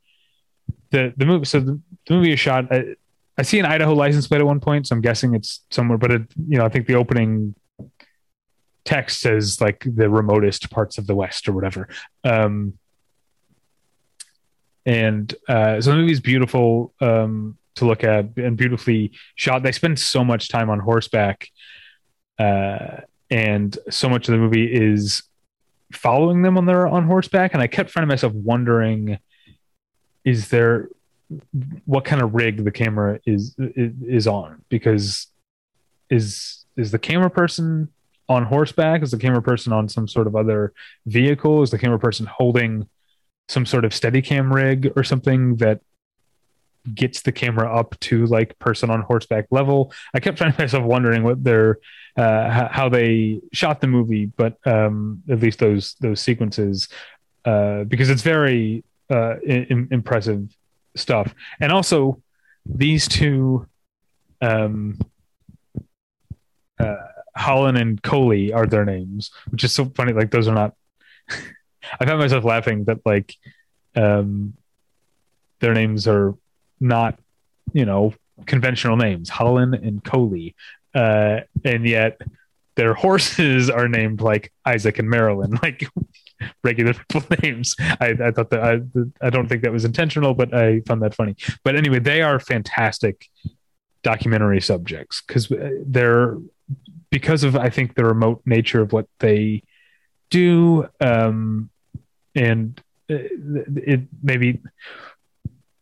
the 0.93 1.13
the 1.17 1.27
movie. 1.27 1.45
So 1.45 1.61
the, 1.61 1.81
the 2.07 2.15
movie 2.15 2.33
is 2.33 2.41
shot. 2.41 2.71
Uh, 2.71 2.83
I 3.37 3.43
see 3.43 3.59
an 3.59 3.67
Idaho 3.67 3.95
license 3.95 4.29
plate 4.29 4.41
at 4.41 4.47
one 4.47 4.61
point, 4.61 4.87
so 4.87 4.95
I'm 4.95 5.03
guessing 5.03 5.35
it's 5.35 5.61
somewhere. 5.71 5.99
But 5.99 6.11
it, 6.13 6.23
you 6.49 6.59
know, 6.59 6.65
I 6.65 6.69
think 6.69 6.87
the 6.87 6.95
opening 6.95 7.55
text 8.85 9.21
says 9.21 9.61
like 9.61 9.85
the 9.85 10.09
remotest 10.09 10.71
parts 10.71 10.99
of 10.99 11.07
the 11.07 11.15
West 11.15 11.49
or 11.49 11.53
whatever. 11.53 11.89
Um, 12.25 12.79
and 14.85 15.35
uh, 15.49 15.81
so 15.81 15.91
the 15.91 15.97
movie's 15.97 16.21
beautiful 16.21 16.93
um, 17.01 17.57
to 17.77 17.85
look 17.87 18.05
at 18.05 18.37
and 18.37 18.57
beautifully 18.57 19.13
shot. 19.35 19.63
They 19.63 19.73
spend 19.73 19.99
so 19.99 20.25
much 20.25 20.49
time 20.49 20.69
on 20.71 20.81
horseback, 20.81 21.49
uh, 22.39 22.99
and 23.31 23.79
so 23.89 24.09
much 24.09 24.29
of 24.29 24.33
the 24.33 24.39
movie 24.39 24.67
is 24.73 25.23
following 25.93 26.43
them 26.43 26.59
on 26.59 26.67
their 26.67 26.87
on 26.87 27.07
horseback. 27.07 27.55
And 27.55 27.63
I 27.63 27.67
kept 27.67 27.91
finding 27.91 28.09
myself 28.09 28.33
wondering, 28.35 29.19
is 30.25 30.49
there 30.49 30.89
what 31.87 32.05
kind 32.05 32.23
of 32.23 32.35
rig 32.35 32.65
the 32.65 32.71
camera 32.71 33.21
is 33.27 33.55
is 33.59 34.27
on? 34.27 34.63
Because 34.69 35.29
is 36.11 36.65
is 36.77 36.91
the 36.91 36.99
camera 36.99 37.31
person 37.31 37.89
on 38.29 38.45
horseback? 38.45 39.03
Is 39.03 39.11
the 39.11 39.19
camera 39.19 39.43
person 39.43 39.73
on 39.73 39.89
some 39.89 40.09
sort 40.09 40.27
of 40.27 40.37
other 40.37 40.73
vehicle? 41.07 41.63
Is 41.63 41.71
the 41.71 41.79
camera 41.79 41.99
person 41.99 42.27
holding 42.27 42.89
some 43.49 43.67
sort 43.67 43.85
of 43.85 43.95
steady 43.95 44.23
cam 44.23 44.53
rig 44.53 44.93
or 44.97 45.05
something 45.05 45.57
that 45.57 45.81
gets 46.95 47.23
the 47.23 47.33
camera 47.33 47.73
up 47.73 47.99
to 48.01 48.27
like 48.27 48.59
person 48.59 48.91
on 48.91 49.03
horseback 49.03 49.47
level? 49.51 49.93
I 50.15 50.21
kept 50.21 50.39
finding 50.39 50.59
myself 50.59 50.85
wondering 50.85 51.23
what 51.23 51.43
their 51.43 51.79
uh, 52.17 52.69
how 52.71 52.91
they 52.91 53.41
shot 53.55 53.81
the 53.81 53.87
movie 53.87 54.27
but 54.27 54.59
um 54.67 55.23
at 55.31 55.41
least 55.41 55.59
those 55.59 55.95
those 56.01 56.21
sequences 56.21 56.89
uh 57.47 57.85
because 57.85 58.11
it's 58.11 58.21
very 58.21 58.85
uh 59.13 59.37
impressive 59.45 60.49
stuff. 60.97 61.35
And 61.61 61.73
also, 61.73 62.23
these 62.65 63.09
two, 63.09 63.67
um, 64.41 64.99
uh, 66.79 66.97
Hollyn 67.37 67.81
and 67.81 68.03
Colie 68.03 68.53
are 68.53 68.67
their 68.67 68.85
names, 68.85 69.31
which 69.51 69.65
is 69.65 69.73
so 69.73 69.87
funny. 69.87 70.13
Like 70.13 70.31
those 70.31 70.49
are 70.49 70.55
not. 70.55 70.75
I 72.01 72.07
found 72.07 72.21
myself 72.21 72.45
laughing 72.45 72.85
that 72.85 73.01
like, 73.05 73.35
um, 73.97 74.55
their 75.61 75.75
names 75.75 76.07
are 76.07 76.35
not, 76.81 77.19
you 77.73 77.85
know, 77.85 78.15
conventional 78.47 78.97
names, 78.97 79.31
Hollyn 79.31 79.75
and 79.75 80.03
Colie, 80.03 80.55
uh, 80.95 81.41
and 81.65 81.87
yet 81.87 82.21
their 82.75 82.95
horses 82.95 83.69
are 83.69 83.89
named 83.89 84.21
like 84.21 84.53
Isaac 84.65 84.99
and 84.99 85.09
Marilyn, 85.11 85.59
like 85.63 85.89
regular 86.65 86.95
people 87.09 87.23
names. 87.43 87.75
I, 87.79 88.15
I 88.23 88.31
thought 88.31 88.51
that 88.51 88.63
I, 88.63 88.81
I 89.27 89.31
don't 89.31 89.49
think 89.49 89.63
that 89.63 89.73
was 89.73 89.85
intentional, 89.85 90.35
but 90.35 90.55
I 90.55 90.81
found 90.81 91.03
that 91.03 91.15
funny. 91.15 91.37
But 91.65 91.77
anyway, 91.77 91.99
they 91.99 92.23
are 92.23 92.39
fantastic 92.41 93.29
documentary 94.03 94.61
subjects 94.61 95.23
because 95.27 95.53
they're 95.87 96.37
because 97.11 97.45
of 97.45 97.57
I 97.57 97.69
think 97.69 97.95
the 97.95 98.05
remote 98.05 98.43
nature 98.47 98.81
of 98.81 98.93
what 98.93 99.07
they 99.19 99.63
do, 100.31 100.89
um, 101.01 101.71
and 102.35 102.81
it, 103.09 103.31
it 103.77 104.01
maybe 104.23 104.61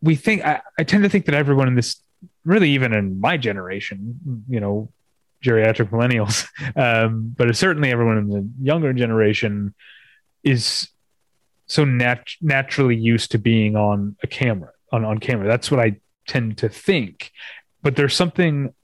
we 0.03 0.17
think 0.17 0.45
I, 0.45 0.61
I 0.79 0.85
tend 0.85 1.05
to 1.05 1.09
think 1.09 1.27
that 1.27 1.35
everyone 1.35 1.69
in 1.69 1.75
this 1.75 2.03
really 2.45 2.71
even 2.71 2.93
in 2.93 3.21
my 3.21 3.37
generation 3.37 4.45
you 4.49 4.61
know 4.61 4.91
geriatric 5.45 5.91
millennials 5.91 6.47
um, 6.77 7.35
but 7.37 7.55
certainly 7.57 7.91
everyone 7.91 8.19
in 8.19 8.29
the 8.29 8.49
younger 8.63 8.93
generation 8.93 9.75
is 10.43 10.89
so 11.67 11.85
nat- 11.85 12.37
naturally 12.41 12.97
used 12.97 13.31
to 13.31 13.39
being 13.39 13.77
on 13.77 14.17
a 14.23 14.27
camera 14.27 14.73
on, 14.93 15.05
on 15.05 15.19
camera. 15.19 15.47
That's 15.47 15.71
what 15.71 15.81
i 15.81 15.97
tend 16.27 16.59
to 16.59 16.69
think. 16.69 17.33
But 17.83 17.97
there's 17.97 18.15
something 18.15 18.75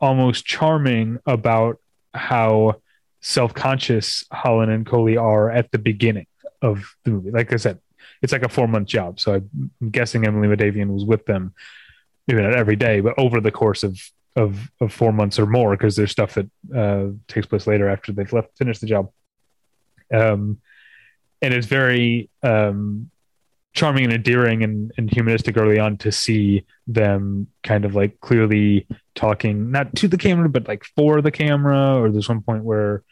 almost 0.00 0.44
charming 0.44 1.18
about 1.26 1.78
how 2.14 2.80
self-conscious 3.20 4.24
hollyn 4.32 4.68
and 4.68 4.86
colie 4.86 5.16
are 5.16 5.50
at 5.50 5.70
the 5.72 5.78
beginning 5.78 6.26
of 6.62 6.94
the 7.04 7.10
movie. 7.10 7.30
Like 7.30 7.52
i 7.52 7.56
said 7.56 7.78
it's 8.22 8.32
like 8.32 8.42
a 8.42 8.48
four 8.48 8.68
month 8.68 8.88
job. 8.88 9.18
So 9.20 9.34
i'm 9.34 9.90
guessing 9.90 10.24
emelie 10.24 10.48
Mahdavian 10.48 10.92
was 10.92 11.04
with 11.04 11.24
them 11.26 11.54
maybe 12.26 12.42
not 12.42 12.54
every 12.54 12.76
day 12.76 13.00
but 13.00 13.14
over 13.18 13.40
the 13.40 13.50
course 13.50 13.82
of 13.82 13.98
of, 14.36 14.70
of 14.80 14.92
four 14.92 15.12
months 15.12 15.38
or 15.38 15.46
more 15.46 15.76
because 15.76 15.94
there's 15.96 16.10
stuff 16.10 16.34
that 16.34 16.50
uh, 16.74 17.12
takes 17.28 17.46
place 17.46 17.66
later 17.66 17.88
after 17.88 18.12
they've 18.12 18.32
left 18.32 18.56
finished 18.58 18.80
the 18.80 18.86
job. 18.86 19.10
Um 20.12 20.58
and 21.42 21.52
it's 21.52 21.66
very 21.66 22.30
um, 22.42 23.10
charming 23.74 24.04
and 24.04 24.12
endearing 24.12 24.62
and, 24.62 24.92
and, 24.96 25.10
humanistic 25.10 25.56
early 25.56 25.78
on 25.78 25.96
to 25.98 26.12
see 26.12 26.64
them 26.86 27.48
kind 27.62 27.84
of 27.84 27.94
like 27.94 28.20
clearly 28.20 28.86
talking 29.14 29.70
not 29.70 29.94
to 29.96 30.08
the 30.08 30.16
camera 30.16 30.48
but 30.48 30.68
like 30.68 30.84
for 30.96 31.20
the 31.20 31.30
camera. 31.30 32.00
Or 32.00 32.10
there's 32.10 32.28
one 32.28 32.42
point 32.42 32.64
where 32.64 33.02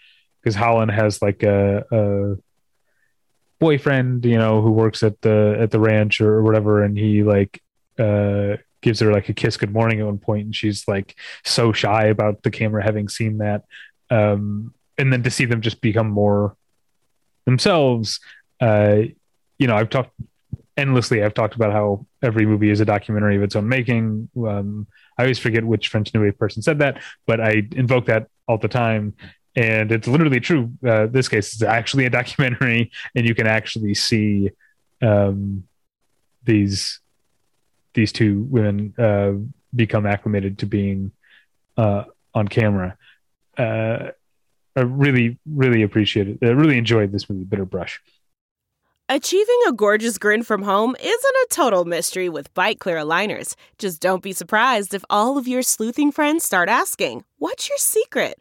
because 0.41 0.57
Hollyn 0.57 0.93
has 0.93 1.21
like 1.21 1.43
a, 1.43 1.85
a, 1.91 2.37
boyfriend 3.59 4.25
you 4.25 4.37
know 4.37 4.61
who 4.61 4.73
works 4.73 5.05
at 5.05 5.21
the 5.21 5.57
at 5.61 5.71
the 5.71 5.79
ranch 5.79 6.21
or 6.21 6.43
whatever 6.43 6.83
and 6.83 6.99
he 6.99 7.23
like 7.23 7.63
uh 7.97 8.57
gives 8.81 8.99
her 8.99 9.13
like 9.13 9.29
a 9.29 9.33
kiss 9.33 9.57
good 9.57 9.73
morning 9.73 10.01
at 10.01 10.07
one 10.07 10.19
point 10.19 10.47
and 10.47 10.57
she's 10.57 10.89
like 10.89 11.15
so 11.45 11.73
shy 11.73 12.07
about 12.07 12.43
the 12.43 12.51
camera 12.51 12.83
having 12.83 13.09
seen 13.09 13.39
that. 13.39 13.63
Um 14.11 14.75
and 14.99 15.13
then 15.13 15.23
to 15.23 15.31
see 15.31 15.45
them 15.45 15.61
just 15.61 15.81
become 15.81 16.11
more 16.11 16.57
themselves. 17.45 18.21
Uh, 18.61 19.03
you 19.59 19.67
know, 19.67 19.77
I've 19.77 19.91
talked 19.91 20.13
endlessly. 20.77 21.23
I've 21.23 21.35
talked 21.35 21.55
about 21.55 21.73
how 21.73 22.07
every 22.23 22.47
movie 22.47 22.71
is 22.71 22.81
a 22.81 22.85
documentary 22.85 23.37
of 23.37 23.43
its 23.43 23.57
own 23.57 23.69
making. 23.69 24.29
Um, 24.37 24.87
I 25.19 25.23
always 25.23 25.39
forget 25.39 25.65
which 25.65 25.89
French 25.89 26.13
New 26.15 26.23
Wave 26.23 26.39
person 26.39 26.63
said 26.63 26.79
that, 26.79 27.03
but 27.27 27.41
I 27.41 27.63
invoke 27.73 28.07
that 28.07 28.29
all 28.49 28.59
the 28.59 28.69
time. 28.69 29.15
And 29.55 29.93
it's 29.93 30.09
literally 30.09 30.41
true. 30.41 30.73
Uh, 30.87 31.07
this 31.07 31.29
case 31.29 31.55
is 31.55 31.63
actually 31.63 32.07
a 32.07 32.11
documentary, 32.11 32.91
and 33.15 33.29
you 33.29 33.35
can 33.35 33.47
actually 33.47 33.95
see 33.95 34.51
um, 35.03 35.65
these 36.45 37.01
these 37.95 38.13
two 38.13 38.43
women 38.49 38.95
uh, 38.99 39.33
become 39.75 40.07
acclimated 40.07 40.59
to 40.59 40.67
being 40.67 41.13
uh, 41.77 42.05
on 42.35 42.49
camera. 42.49 42.97
Uh, 43.59 44.13
I 44.77 44.81
really, 44.83 45.39
really 45.47 45.83
appreciate 45.83 46.29
it. 46.29 46.39
I 46.43 46.49
really 46.49 46.79
enjoyed 46.79 47.13
this 47.13 47.29
movie, 47.29 47.45
Bitterbrush. 47.45 47.99
Achieving 49.09 49.59
a 49.69 49.73
gorgeous 49.73 50.17
grin 50.17 50.43
from 50.43 50.63
home 50.63 50.97
isn't 50.99 51.13
a 51.13 51.47
total 51.51 51.85
mystery 51.85 52.29
with 52.31 52.55
Byte 52.55 52.79
clear 52.79 52.97
aligners. 52.97 53.57
Just 53.77 54.01
don't 54.01 54.23
be 54.23 54.33
surprised 54.33 54.95
if 54.95 55.05
all 55.11 55.37
of 55.37 55.47
your 55.47 55.63
sleuthing 55.63 56.13
friends 56.13 56.45
start 56.45 56.69
asking, 56.69 57.25
What's 57.37 57.69
your 57.69 57.79
secret? 57.79 58.41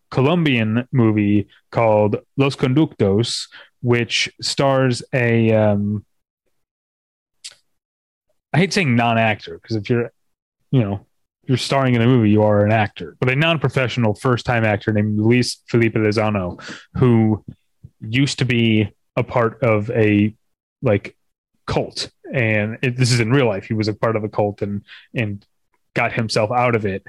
Colombian 0.11 0.87
movie 0.91 1.47
called 1.71 2.17
Los 2.37 2.55
Conductos, 2.55 3.47
which 3.81 4.31
stars 4.41 5.01
a... 5.13 5.51
Um, 5.51 6.05
I 8.53 8.57
hate 8.59 8.73
saying 8.73 8.95
non-actor 8.95 9.57
because 9.57 9.77
if 9.77 9.89
you're, 9.89 10.11
you 10.71 10.81
know, 10.81 11.07
you're 11.45 11.57
starring 11.57 11.95
in 11.95 12.01
a 12.01 12.05
movie, 12.05 12.29
you 12.29 12.43
are 12.43 12.65
an 12.65 12.71
actor. 12.71 13.15
But 13.19 13.29
a 13.29 13.35
non-professional 13.35 14.13
first-time 14.13 14.65
actor 14.65 14.91
named 14.91 15.17
Luis 15.17 15.61
Felipe 15.67 15.95
Lozano, 15.95 16.61
who 16.97 17.43
used 18.01 18.39
to 18.39 18.45
be 18.45 18.91
a 19.15 19.23
part 19.23 19.61
of 19.63 19.89
a 19.91 20.35
like 20.81 21.15
cult, 21.65 22.11
and 22.33 22.77
it, 22.81 22.97
this 22.97 23.11
is 23.11 23.19
in 23.19 23.31
real 23.31 23.47
life. 23.47 23.65
He 23.65 23.73
was 23.73 23.87
a 23.87 23.93
part 23.93 24.15
of 24.15 24.23
a 24.23 24.29
cult 24.29 24.61
and 24.61 24.83
and 25.13 25.45
got 25.93 26.13
himself 26.13 26.51
out 26.51 26.75
of 26.75 26.85
it, 26.85 27.03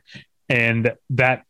and 0.48 0.92
that 1.10 1.44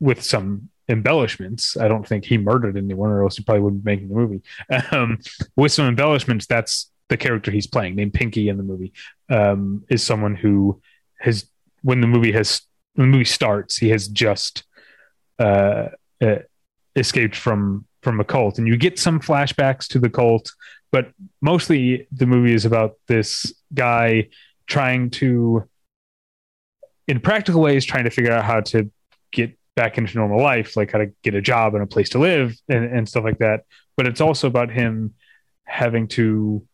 with 0.00 0.22
some 0.22 0.70
embellishments. 0.88 1.76
I 1.76 1.88
don't 1.88 2.06
think 2.06 2.24
he 2.24 2.38
murdered 2.38 2.76
anyone, 2.76 3.10
or 3.10 3.22
else 3.22 3.36
he 3.36 3.44
probably 3.44 3.62
wouldn't 3.62 3.84
be 3.84 3.92
making 3.92 4.08
the 4.08 4.14
movie. 4.14 4.42
Um, 4.92 5.18
with 5.56 5.72
some 5.72 5.86
embellishments, 5.86 6.46
that's 6.46 6.90
the 7.08 7.16
character 7.16 7.50
he's 7.50 7.66
playing, 7.66 7.96
named 7.96 8.14
Pinky 8.14 8.48
in 8.48 8.56
the 8.56 8.62
movie, 8.62 8.92
um, 9.28 9.84
is 9.88 10.02
someone 10.02 10.34
who 10.34 10.80
has 11.20 11.48
when 11.82 12.00
the 12.00 12.06
movie 12.06 12.32
has 12.32 12.62
when 12.94 13.10
the 13.10 13.12
movie 13.12 13.24
starts, 13.24 13.76
he 13.76 13.90
has 13.90 14.08
just 14.08 14.64
uh, 15.38 15.88
uh, 16.20 16.36
escaped 16.96 17.36
from 17.36 17.86
from 18.02 18.20
a 18.20 18.24
cult, 18.24 18.58
and 18.58 18.66
you 18.66 18.76
get 18.76 18.98
some 18.98 19.20
flashbacks 19.20 19.86
to 19.88 19.98
the 19.98 20.10
cult, 20.10 20.52
but 20.92 21.10
mostly 21.40 22.06
the 22.12 22.26
movie 22.26 22.54
is 22.54 22.64
about 22.64 22.94
this 23.06 23.52
guy 23.74 24.28
trying 24.66 25.10
to, 25.10 25.68
in 27.06 27.20
practical 27.20 27.60
ways, 27.60 27.84
trying 27.84 28.04
to 28.04 28.10
figure 28.10 28.32
out 28.32 28.44
how 28.44 28.60
to 28.60 28.90
get 29.32 29.57
back 29.78 29.96
into 29.96 30.16
normal 30.16 30.42
life, 30.42 30.76
like 30.76 30.90
how 30.90 30.98
to 30.98 31.06
get 31.22 31.36
a 31.36 31.40
job 31.40 31.74
and 31.74 31.84
a 31.84 31.86
place 31.86 32.08
to 32.08 32.18
live 32.18 32.52
and, 32.68 32.84
and 32.84 33.08
stuff 33.08 33.22
like 33.22 33.38
that. 33.38 33.62
But 33.96 34.08
it's 34.08 34.20
also 34.20 34.48
about 34.48 34.72
him 34.72 35.14
having 35.66 36.08
to 36.08 36.66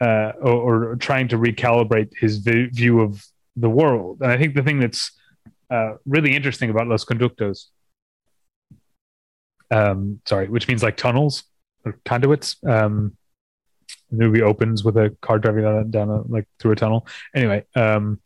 uh, 0.00 0.30
or, 0.40 0.90
or, 0.90 0.96
trying 0.96 1.26
to 1.26 1.36
recalibrate 1.36 2.10
his 2.16 2.38
v- 2.38 2.66
view 2.66 3.00
of 3.00 3.26
the 3.56 3.68
world. 3.68 4.18
And 4.20 4.30
I 4.30 4.38
think 4.38 4.54
the 4.54 4.62
thing 4.62 4.78
that's 4.78 5.10
uh, 5.68 5.94
really 6.06 6.36
interesting 6.36 6.70
about 6.70 6.86
Los 6.86 7.04
Conductos, 7.04 7.70
um, 9.72 10.20
sorry, 10.24 10.48
which 10.48 10.68
means 10.68 10.84
like 10.84 10.96
tunnels 10.96 11.42
or 11.84 11.98
conduits. 12.04 12.56
Um, 12.64 13.16
the 14.10 14.18
movie 14.18 14.42
opens 14.42 14.84
with 14.84 14.96
a 14.96 15.16
car 15.20 15.40
driving 15.40 15.64
down, 15.64 15.90
down 15.90 16.10
a, 16.10 16.20
like 16.22 16.46
through 16.60 16.72
a 16.72 16.76
tunnel. 16.76 17.04
Anyway, 17.34 17.64
um, 17.74 18.20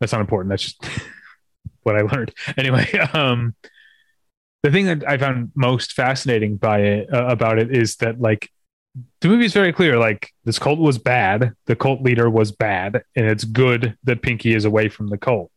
that's 0.00 0.12
not 0.12 0.22
important. 0.22 0.48
That's 0.48 0.62
just 0.62 0.82
what 1.88 1.96
I 1.96 2.02
learned. 2.02 2.32
Anyway, 2.56 2.90
um, 3.14 3.54
the 4.62 4.70
thing 4.70 4.86
that 4.86 5.08
I 5.08 5.16
found 5.16 5.52
most 5.54 5.92
fascinating 5.92 6.56
by 6.56 6.80
it 6.80 7.12
uh, 7.12 7.26
about 7.26 7.58
it 7.58 7.74
is 7.74 7.96
that 7.96 8.20
like 8.20 8.50
the 9.20 9.28
movie 9.28 9.44
is 9.44 9.52
very 9.52 9.72
clear. 9.72 9.98
Like 9.98 10.32
this 10.44 10.58
cult 10.58 10.78
was 10.78 10.98
bad. 10.98 11.52
The 11.66 11.76
cult 11.76 12.02
leader 12.02 12.28
was 12.28 12.52
bad, 12.52 13.02
and 13.16 13.26
it's 13.26 13.44
good 13.44 13.96
that 14.04 14.22
Pinky 14.22 14.54
is 14.54 14.64
away 14.64 14.88
from 14.88 15.08
the 15.08 15.18
cult. 15.18 15.50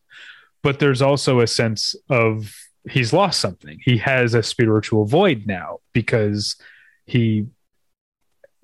But 0.64 0.80
there's 0.80 1.02
also 1.02 1.40
a 1.40 1.48
sense 1.48 1.96
of 2.10 2.54
he's 2.90 3.14
lost 3.14 3.40
something. 3.40 3.80
He 3.84 3.98
has 3.98 4.34
a 4.34 4.44
spiritual 4.44 5.06
void 5.06 5.44
now 5.48 5.80
because 5.94 6.56
he 7.06 7.48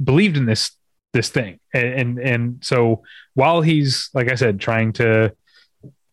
believed 0.04 0.38
in 0.38 0.46
this 0.46 0.72
this 1.14 1.30
thing, 1.30 1.60
and 1.74 1.88
and, 1.88 2.20
and 2.20 2.64
so 2.64 3.02
while 3.34 3.62
he's 3.62 4.10
like 4.14 4.32
I 4.32 4.36
said, 4.36 4.60
trying 4.60 4.94
to 4.94 5.34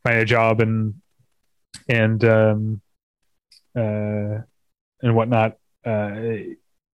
find 0.03 0.19
a 0.19 0.25
job 0.25 0.61
and 0.61 0.95
and 1.89 2.25
um 2.25 2.81
uh 3.77 4.39
and 5.05 5.15
whatnot. 5.15 5.59
Uh, 5.85 6.17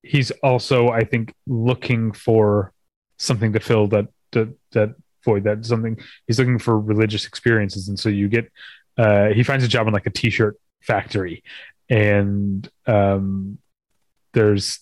he's 0.03 0.31
also, 0.43 0.89
I 0.89 1.05
think, 1.05 1.33
looking 1.47 2.13
for 2.13 2.73
something 3.19 3.53
to 3.53 3.61
fill 3.61 3.87
that 3.89 4.09
that, 4.33 4.55
that 4.73 4.95
void. 5.25 5.45
That 5.45 5.65
something 5.65 5.99
he's 6.27 6.39
looking 6.39 6.59
for 6.59 6.79
religious 6.79 7.27
experiences, 7.27 7.89
and 7.89 7.99
so 7.99 8.09
you 8.09 8.29
get. 8.29 8.51
Uh, 8.99 9.29
he 9.29 9.43
finds 9.43 9.65
a 9.65 9.69
job 9.69 9.87
in 9.87 9.95
like 9.95 10.07
a 10.07 10.11
t-shirt 10.11 10.57
factory, 10.83 11.43
and 11.89 12.69
um, 12.87 13.59
there's 14.35 14.81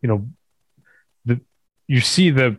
you 0.00 0.08
know 0.08 0.26
the 1.24 1.40
you 1.86 2.00
see 2.00 2.30
the 2.30 2.58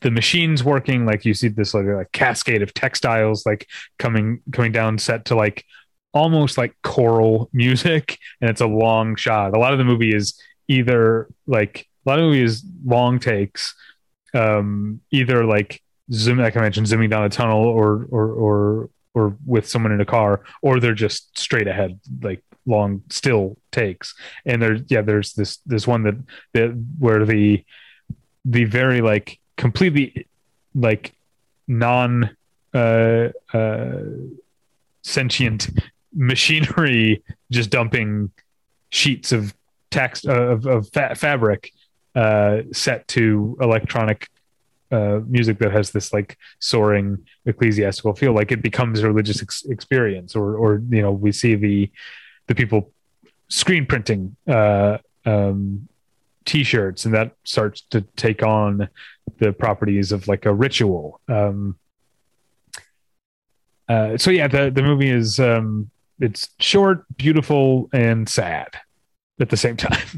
the 0.00 0.10
machines 0.10 0.62
working 0.62 1.04
like 1.04 1.24
you 1.24 1.34
see 1.34 1.48
this 1.48 1.74
like, 1.74 1.86
like 1.86 2.12
cascade 2.12 2.62
of 2.62 2.72
textiles 2.74 3.44
like 3.44 3.66
coming 3.98 4.40
coming 4.52 4.72
down 4.72 4.98
set 4.98 5.24
to 5.26 5.34
like 5.34 5.64
almost 6.12 6.56
like 6.58 6.74
choral 6.82 7.50
music 7.52 8.18
and 8.40 8.50
it's 8.50 8.60
a 8.60 8.66
long 8.66 9.16
shot. 9.16 9.54
A 9.54 9.58
lot 9.58 9.72
of 9.72 9.78
the 9.78 9.84
movie 9.84 10.14
is 10.14 10.40
either 10.68 11.28
like 11.46 11.86
a 12.06 12.10
lot 12.10 12.18
of 12.18 12.24
the 12.24 12.28
movie 12.28 12.42
is 12.42 12.64
long 12.84 13.18
takes 13.18 13.74
um 14.34 15.00
either 15.10 15.46
like 15.46 15.82
zoom 16.12 16.36
like 16.36 16.54
i 16.54 16.60
mentioned 16.60 16.86
zooming 16.86 17.08
down 17.08 17.24
a 17.24 17.30
tunnel 17.30 17.64
or 17.64 18.06
or 18.10 18.30
or 18.32 18.90
or 19.14 19.36
with 19.46 19.66
someone 19.66 19.90
in 19.90 20.02
a 20.02 20.04
car 20.04 20.42
or 20.60 20.78
they're 20.78 20.92
just 20.92 21.36
straight 21.38 21.66
ahead 21.66 21.98
like 22.20 22.42
long 22.68 23.02
still 23.08 23.56
takes. 23.72 24.14
And 24.44 24.62
there's 24.62 24.82
yeah 24.88 25.02
there's 25.02 25.32
this 25.32 25.56
this 25.66 25.86
one 25.86 26.04
that 26.04 26.14
that 26.54 26.86
where 26.98 27.24
the 27.24 27.64
the 28.44 28.64
very 28.64 29.00
like 29.00 29.40
completely 29.58 30.26
like 30.74 31.12
non 31.66 32.34
uh 32.72 33.28
uh 33.52 34.00
sentient 35.02 35.68
machinery 36.14 37.22
just 37.50 37.68
dumping 37.68 38.30
sheets 38.90 39.32
of 39.32 39.54
text 39.90 40.26
uh, 40.26 40.32
of, 40.32 40.66
of 40.66 40.88
fa- 40.92 41.14
fabric 41.14 41.72
uh 42.14 42.62
set 42.72 43.06
to 43.08 43.56
electronic 43.60 44.28
uh 44.92 45.20
music 45.26 45.58
that 45.58 45.72
has 45.72 45.90
this 45.90 46.12
like 46.12 46.38
soaring 46.60 47.18
ecclesiastical 47.44 48.14
feel 48.14 48.32
like 48.32 48.50
it 48.52 48.62
becomes 48.62 49.00
a 49.00 49.06
religious 49.06 49.42
ex- 49.42 49.66
experience 49.66 50.34
or 50.34 50.56
or 50.56 50.82
you 50.88 51.02
know 51.02 51.12
we 51.12 51.32
see 51.32 51.54
the 51.54 51.90
the 52.46 52.54
people 52.54 52.92
screen 53.48 53.84
printing 53.84 54.34
uh 54.46 54.96
um 55.26 55.88
t-shirts 56.48 57.04
and 57.04 57.14
that 57.14 57.32
starts 57.44 57.82
to 57.90 58.00
take 58.16 58.42
on 58.42 58.88
the 59.36 59.52
properties 59.52 60.12
of 60.12 60.26
like 60.26 60.46
a 60.46 60.54
ritual. 60.54 61.20
Um 61.28 61.78
uh 63.88 64.16
so 64.16 64.30
yeah 64.30 64.48
the 64.48 64.70
the 64.70 64.82
movie 64.82 65.10
is 65.10 65.38
um 65.38 65.90
it's 66.18 66.48
short 66.58 67.04
beautiful 67.16 67.88
and 67.92 68.28
sad 68.28 68.68
at 69.38 69.50
the 69.50 69.56
same 69.56 69.76
time. 69.86 70.08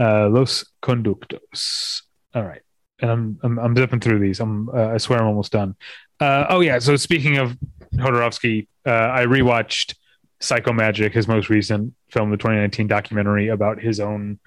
Uh 0.00 0.28
los 0.30 0.64
conductos. 0.82 2.02
All 2.34 2.42
right. 2.42 2.62
And 3.00 3.10
i'm 3.10 3.38
i'm, 3.42 3.58
I'm 3.58 3.76
zipping 3.76 4.00
through 4.00 4.20
these. 4.20 4.40
I'm 4.40 4.70
uh, 4.70 4.88
i 4.88 4.96
swear 4.96 5.20
i'm 5.20 5.26
almost 5.26 5.52
done. 5.52 5.76
Uh 6.18 6.46
oh 6.48 6.60
yeah. 6.60 6.78
So 6.78 6.96
speaking 6.96 7.36
of 7.36 7.58
Jodorowsky, 7.94 8.68
uh 8.86 9.10
i 9.20 9.26
rewatched 9.26 9.96
psychomagic 10.40 11.12
his 11.12 11.28
most 11.28 11.48
recent 11.48 11.94
film 12.10 12.30
the 12.30 12.36
2019 12.36 12.86
documentary 12.86 13.48
about 13.48 13.80
his 13.80 14.00
own 14.00 14.38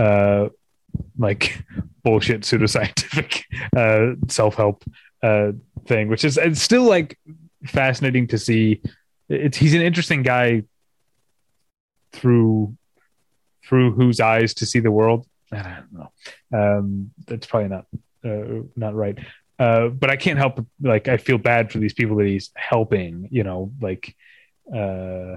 uh 0.00 0.48
like 1.18 1.62
bullshit 2.02 2.42
pseudoscientific 2.42 3.42
uh 3.76 4.14
self-help 4.28 4.84
uh 5.22 5.52
thing 5.86 6.08
which 6.08 6.24
is 6.24 6.38
it's 6.38 6.62
still 6.62 6.84
like 6.84 7.18
fascinating 7.64 8.26
to 8.28 8.38
see. 8.38 8.80
It's 9.28 9.56
he's 9.56 9.74
an 9.74 9.82
interesting 9.82 10.22
guy 10.22 10.64
through 12.12 12.76
through 13.64 13.92
whose 13.92 14.20
eyes 14.20 14.54
to 14.54 14.66
see 14.66 14.80
the 14.80 14.90
world. 14.90 15.26
I 15.52 15.62
don't 15.62 15.92
know. 15.92 16.12
Um 16.52 17.10
that's 17.26 17.46
probably 17.46 17.68
not 17.68 17.86
uh, 18.24 18.62
not 18.76 18.94
right. 18.94 19.18
Uh 19.58 19.88
but 19.88 20.08
i 20.08 20.16
can't 20.16 20.38
help 20.38 20.64
like 20.80 21.06
i 21.06 21.18
feel 21.18 21.36
bad 21.36 21.70
for 21.70 21.78
these 21.78 21.92
people 21.92 22.16
that 22.16 22.26
he's 22.26 22.50
helping 22.56 23.28
you 23.30 23.44
know 23.44 23.70
like 23.82 24.16
uh 24.74 25.36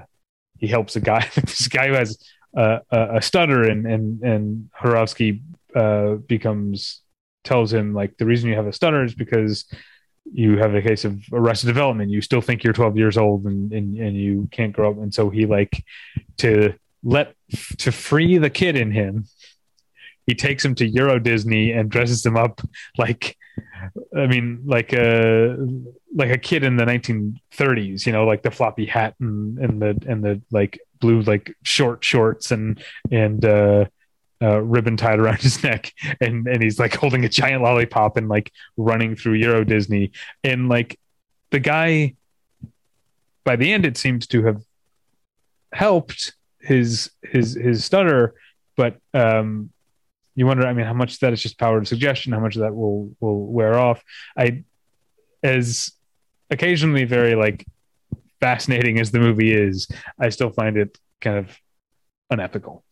he 0.59 0.67
helps 0.67 0.95
a 0.95 1.01
guy 1.01 1.29
this 1.35 1.67
guy 1.67 1.89
who 1.89 1.93
has 1.93 2.25
uh, 2.55 2.79
a, 2.91 3.21
stutter 3.21 3.63
and 3.63 3.85
and 3.85 4.21
and 4.21 4.69
Jodorowsky 4.79 5.41
uh, 5.75 6.15
becomes 6.15 7.01
tells 7.43 7.73
him 7.73 7.93
like 7.93 8.17
the 8.17 8.25
reason 8.25 8.49
you 8.49 8.55
have 8.55 8.67
a 8.67 8.73
stutter 8.73 9.03
is 9.03 9.15
because 9.15 9.65
you 10.31 10.57
have 10.57 10.73
a 10.73 10.81
case 10.81 11.03
of 11.03 11.21
arrested 11.31 11.67
development. 11.67 12.11
You 12.11 12.21
still 12.21 12.41
think 12.41 12.63
you're 12.63 12.73
12 12.73 12.97
years 12.97 13.17
old 13.17 13.45
and 13.45 13.71
and, 13.73 13.97
and 13.97 14.15
you 14.15 14.47
can't 14.51 14.73
grow 14.73 14.91
up. 14.91 14.97
And 14.97 15.13
so 15.13 15.29
he 15.29 15.45
like 15.45 15.83
to 16.37 16.73
let 17.03 17.35
to 17.79 17.91
free 17.91 18.37
the 18.37 18.49
kid 18.49 18.75
in 18.75 18.91
him. 18.91 19.25
He 20.25 20.35
takes 20.35 20.63
him 20.63 20.75
to 20.75 20.87
Euro 20.87 21.19
Disney 21.19 21.71
and 21.71 21.89
dresses 21.89 22.25
him 22.25 22.37
up 22.37 22.61
like 22.97 23.35
I 24.15 24.27
mean, 24.27 24.61
like 24.65 24.93
a 24.93 25.57
like 26.13 26.31
a 26.31 26.37
kid 26.37 26.63
in 26.63 26.75
the 26.75 26.85
1930s, 26.85 28.05
you 28.05 28.11
know, 28.11 28.25
like 28.25 28.43
the 28.43 28.51
floppy 28.51 28.85
hat 28.85 29.15
and 29.19 29.57
and 29.59 29.81
the 29.81 29.97
and 30.07 30.23
the 30.23 30.41
like 30.51 30.79
blue 30.99 31.21
like 31.21 31.55
short 31.63 32.03
shorts 32.03 32.51
and 32.51 32.81
and 33.11 33.43
uh, 33.43 33.85
uh, 34.41 34.61
ribbon 34.61 34.97
tied 34.97 35.19
around 35.19 35.37
his 35.41 35.63
neck, 35.63 35.91
and 36.21 36.47
and 36.47 36.61
he's 36.61 36.79
like 36.79 36.95
holding 36.95 37.25
a 37.25 37.29
giant 37.29 37.63
lollipop 37.63 38.17
and 38.17 38.29
like 38.29 38.51
running 38.77 39.15
through 39.15 39.33
Euro 39.33 39.63
Disney, 39.63 40.11
and 40.43 40.69
like 40.69 40.99
the 41.51 41.59
guy. 41.59 42.15
By 43.45 43.57
the 43.57 43.73
end, 43.73 43.85
it 43.85 43.97
seems 43.97 44.25
to 44.27 44.43
have 44.45 44.63
helped 45.73 46.33
his 46.61 47.11
his 47.21 47.55
his 47.55 47.83
stutter, 47.83 48.35
but 48.77 48.97
um, 49.13 49.69
you 50.35 50.47
wonder, 50.47 50.65
I 50.65 50.73
mean, 50.73 50.85
how 50.85 50.93
much 50.93 51.19
that 51.19 51.33
is 51.33 51.41
just 51.41 51.59
power 51.59 51.77
of 51.77 51.87
suggestion, 51.87 52.33
how 52.33 52.39
much 52.39 52.55
of 52.55 52.61
that 52.61 52.73
will 52.73 53.15
will 53.19 53.45
wear 53.45 53.77
off. 53.77 54.03
I 54.37 54.63
as 55.43 55.91
occasionally 56.49 57.05
very 57.05 57.35
like 57.35 57.65
fascinating 58.39 58.99
as 58.99 59.11
the 59.11 59.19
movie 59.19 59.53
is, 59.53 59.87
I 60.19 60.29
still 60.29 60.49
find 60.49 60.77
it 60.77 60.97
kind 61.21 61.37
of 61.37 61.57
unethical. 62.29 62.83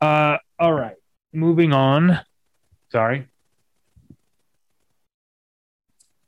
Uh 0.00 0.38
all 0.58 0.72
right. 0.72 0.96
Moving 1.32 1.72
on. 1.72 2.20
Sorry. 2.90 3.26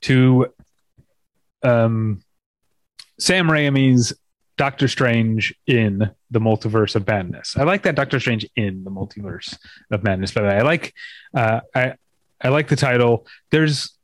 To 0.02 0.52
um 1.62 2.20
Sam 3.18 3.48
Raimi's 3.48 4.12
Doctor 4.56 4.88
Strange 4.88 5.54
in 5.66 6.10
the 6.30 6.40
Multiverse 6.40 6.96
of 6.96 7.06
Madness. 7.06 7.56
I 7.56 7.64
like 7.64 7.82
that 7.82 7.94
Doctor 7.94 8.18
Strange 8.18 8.46
in 8.56 8.84
the 8.84 8.90
Multiverse 8.90 9.56
of 9.90 10.02
Madness. 10.02 10.32
By 10.32 10.42
the 10.42 10.48
way, 10.48 10.56
I 10.56 10.62
like 10.62 10.94
uh, 11.34 11.60
I 11.74 11.94
I 12.40 12.48
like 12.48 12.68
the 12.68 12.76
title. 12.76 13.26
There's 13.50 13.96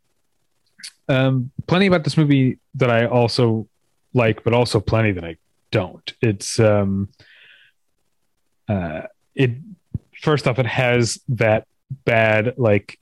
um, 1.08 1.50
plenty 1.66 1.86
about 1.86 2.04
this 2.04 2.16
movie 2.16 2.58
that 2.74 2.90
I 2.90 3.06
also 3.06 3.68
like, 4.14 4.44
but 4.44 4.52
also 4.52 4.80
plenty 4.80 5.12
that 5.12 5.24
I 5.24 5.36
don't. 5.70 6.12
It's 6.20 6.60
um, 6.60 7.08
uh, 8.68 9.02
it 9.34 9.52
first 10.22 10.46
off, 10.46 10.58
it 10.58 10.66
has 10.66 11.20
that 11.28 11.66
bad 12.04 12.54
like 12.58 12.98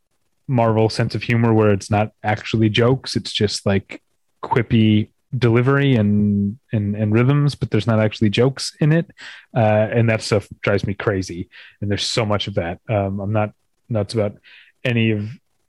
Marvel 0.46 0.88
sense 0.88 1.14
of 1.14 1.22
humor 1.22 1.52
where 1.52 1.70
it's 1.70 1.90
not 1.90 2.12
actually 2.22 2.68
jokes; 2.68 3.16
it's 3.16 3.32
just 3.32 3.66
like 3.66 4.02
quippy 4.42 5.10
delivery 5.36 5.94
and 5.94 6.58
and 6.72 6.96
and 6.96 7.12
rhythms 7.12 7.54
but 7.54 7.70
there's 7.70 7.86
not 7.86 8.00
actually 8.00 8.30
jokes 8.30 8.74
in 8.80 8.92
it. 8.92 9.10
Uh 9.54 9.88
and 9.92 10.08
that 10.08 10.22
stuff 10.22 10.48
drives 10.60 10.86
me 10.86 10.94
crazy. 10.94 11.48
And 11.80 11.90
there's 11.90 12.06
so 12.06 12.26
much 12.26 12.48
of 12.48 12.54
that. 12.54 12.80
Um 12.88 13.20
i'm 13.20 13.32
not 13.32 13.52
nuts 13.88 14.14
about 14.14 14.36
any 14.84 15.10
of 15.10 15.28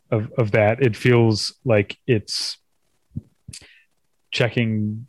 of 0.10 0.32
of 0.38 0.52
that. 0.52 0.82
It 0.82 0.96
feels 0.96 1.54
like 1.64 1.98
it's 2.08 2.58
checking 4.32 5.08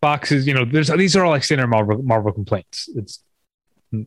boxes. 0.00 0.46
You 0.46 0.54
know 0.54 0.64
there's 0.64 0.88
these 0.88 1.16
are 1.16 1.24
all 1.24 1.30
like 1.30 1.44
standard 1.44 1.68
marvel 1.68 2.02
marvel 2.02 2.32
complaints. 2.32 2.88
It's 2.94 3.22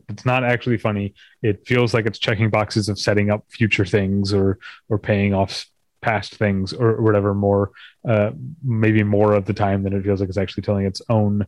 it's 0.09 0.25
not 0.25 0.43
actually 0.43 0.77
funny. 0.77 1.13
It 1.41 1.67
feels 1.67 1.93
like 1.93 2.05
it's 2.05 2.19
checking 2.19 2.49
boxes 2.49 2.89
of 2.89 2.97
setting 2.99 3.29
up 3.29 3.45
future 3.49 3.85
things 3.85 4.33
or 4.33 4.59
or 4.89 4.97
paying 4.97 5.33
off 5.33 5.65
past 6.03 6.35
things 6.35 6.73
or 6.73 7.01
whatever 7.01 7.33
more 7.33 7.71
uh 8.07 8.31
maybe 8.63 9.03
more 9.03 9.33
of 9.33 9.45
the 9.45 9.53
time 9.53 9.83
than 9.83 9.93
it 9.93 10.03
feels 10.03 10.19
like 10.19 10.29
it's 10.29 10.37
actually 10.37 10.63
telling 10.63 10.85
its 10.85 11.01
own 11.09 11.45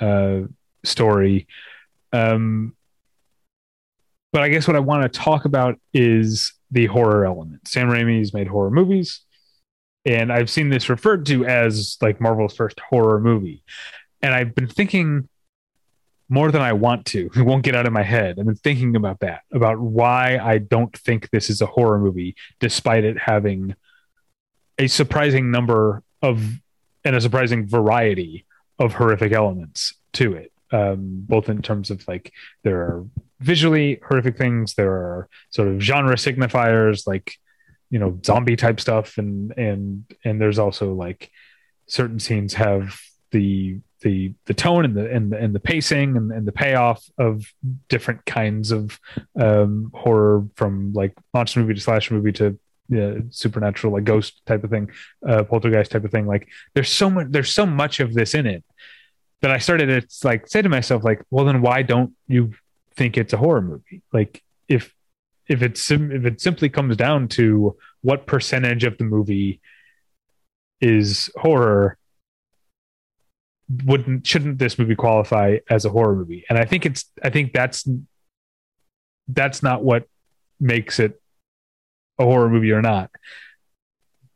uh 0.00 0.40
story 0.84 1.46
um 2.12 2.74
but 4.32 4.42
i 4.42 4.48
guess 4.48 4.68
what 4.68 4.76
i 4.76 4.80
want 4.80 5.02
to 5.02 5.18
talk 5.18 5.46
about 5.46 5.80
is 5.92 6.52
the 6.70 6.86
horror 6.86 7.24
element 7.24 7.66
sam 7.66 7.88
raimi's 7.88 8.34
made 8.34 8.46
horror 8.46 8.70
movies 8.70 9.22
and 10.04 10.32
i've 10.32 10.50
seen 10.50 10.68
this 10.68 10.88
referred 10.88 11.24
to 11.24 11.46
as 11.46 11.96
like 12.02 12.20
marvel's 12.20 12.54
first 12.54 12.78
horror 12.80 13.18
movie 13.18 13.64
and 14.22 14.34
i've 14.34 14.54
been 14.54 14.68
thinking 14.68 15.28
more 16.28 16.50
than 16.50 16.62
I 16.62 16.72
want 16.72 17.06
to. 17.06 17.30
It 17.36 17.42
won't 17.42 17.64
get 17.64 17.74
out 17.74 17.86
of 17.86 17.92
my 17.92 18.02
head. 18.02 18.38
I've 18.38 18.46
been 18.46 18.54
thinking 18.56 18.96
about 18.96 19.20
that, 19.20 19.42
about 19.52 19.78
why 19.78 20.38
I 20.38 20.58
don't 20.58 20.96
think 20.96 21.30
this 21.30 21.50
is 21.50 21.60
a 21.60 21.66
horror 21.66 21.98
movie, 21.98 22.34
despite 22.60 23.04
it 23.04 23.18
having 23.18 23.74
a 24.78 24.86
surprising 24.86 25.50
number 25.50 26.02
of 26.22 26.60
and 27.04 27.14
a 27.14 27.20
surprising 27.20 27.66
variety 27.66 28.46
of 28.78 28.94
horrific 28.94 29.32
elements 29.32 29.94
to 30.14 30.34
it. 30.34 30.52
Um, 30.72 31.24
both 31.28 31.48
in 31.48 31.62
terms 31.62 31.90
of 31.90 32.06
like 32.08 32.32
there 32.64 32.80
are 32.80 33.06
visually 33.40 34.00
horrific 34.08 34.36
things 34.36 34.74
there 34.74 34.92
are 34.92 35.28
sort 35.50 35.68
of 35.68 35.80
genre 35.80 36.16
signifiers 36.16 37.06
like 37.06 37.34
you 37.90 37.98
know 37.98 38.18
zombie 38.24 38.56
type 38.56 38.80
stuff 38.80 39.18
and 39.18 39.52
and 39.58 40.04
and 40.24 40.40
there's 40.40 40.58
also 40.58 40.94
like 40.94 41.30
certain 41.86 42.18
scenes 42.18 42.54
have 42.54 42.98
the 43.30 43.78
the 44.00 44.32
the 44.46 44.54
tone 44.54 44.84
and 44.84 44.96
the 44.96 45.10
and 45.10 45.32
the, 45.32 45.38
and 45.38 45.54
the 45.54 45.60
pacing 45.60 46.16
and, 46.16 46.32
and 46.32 46.46
the 46.46 46.52
payoff 46.52 47.04
of 47.18 47.44
different 47.88 48.24
kinds 48.24 48.70
of 48.70 48.98
um, 49.38 49.90
horror 49.94 50.46
from 50.56 50.92
like 50.92 51.14
monster 51.32 51.60
movie 51.60 51.74
to 51.74 51.80
slash 51.80 52.10
movie 52.10 52.32
to 52.32 52.58
uh, 52.96 53.20
supernatural 53.30 53.92
like 53.92 54.04
ghost 54.04 54.42
type 54.46 54.64
of 54.64 54.70
thing 54.70 54.90
uh, 55.26 55.44
poltergeist 55.44 55.90
type 55.90 56.04
of 56.04 56.10
thing. 56.10 56.26
Like 56.26 56.48
there's 56.74 56.90
so 56.90 57.08
much 57.08 57.28
there's 57.30 57.52
so 57.52 57.66
much 57.66 58.00
of 58.00 58.14
this 58.14 58.34
in 58.34 58.46
it 58.46 58.64
that 59.42 59.50
i 59.50 59.58
started 59.58 59.86
to 59.86 60.26
like 60.26 60.46
say 60.48 60.62
to 60.62 60.70
myself 60.70 61.04
like 61.04 61.22
well 61.30 61.44
then 61.44 61.60
why 61.60 61.82
don't 61.82 62.12
you 62.28 62.54
think 62.96 63.16
it's 63.16 63.32
a 63.32 63.36
horror 63.36 63.62
movie? 63.62 64.02
Like 64.12 64.42
if 64.68 64.94
if 65.48 65.62
it's 65.62 65.90
if 65.90 66.24
it 66.24 66.40
simply 66.40 66.68
comes 66.68 66.96
down 66.96 67.28
to 67.28 67.76
what 68.02 68.26
percentage 68.26 68.84
of 68.84 68.96
the 68.98 69.04
movie 69.04 69.60
is 70.80 71.30
horror 71.36 71.98
wouldn't 73.84 74.26
shouldn't 74.26 74.58
this 74.58 74.78
movie 74.78 74.94
qualify 74.94 75.58
as 75.68 75.84
a 75.84 75.90
horror 75.90 76.14
movie? 76.14 76.44
And 76.48 76.58
i 76.58 76.64
think 76.64 76.86
it's 76.86 77.10
i 77.22 77.30
think 77.30 77.52
that's 77.52 77.88
that's 79.28 79.62
not 79.62 79.82
what 79.82 80.06
makes 80.60 81.00
it 81.00 81.20
a 82.18 82.24
horror 82.24 82.48
movie 82.48 82.72
or 82.72 82.82
not 82.82 83.10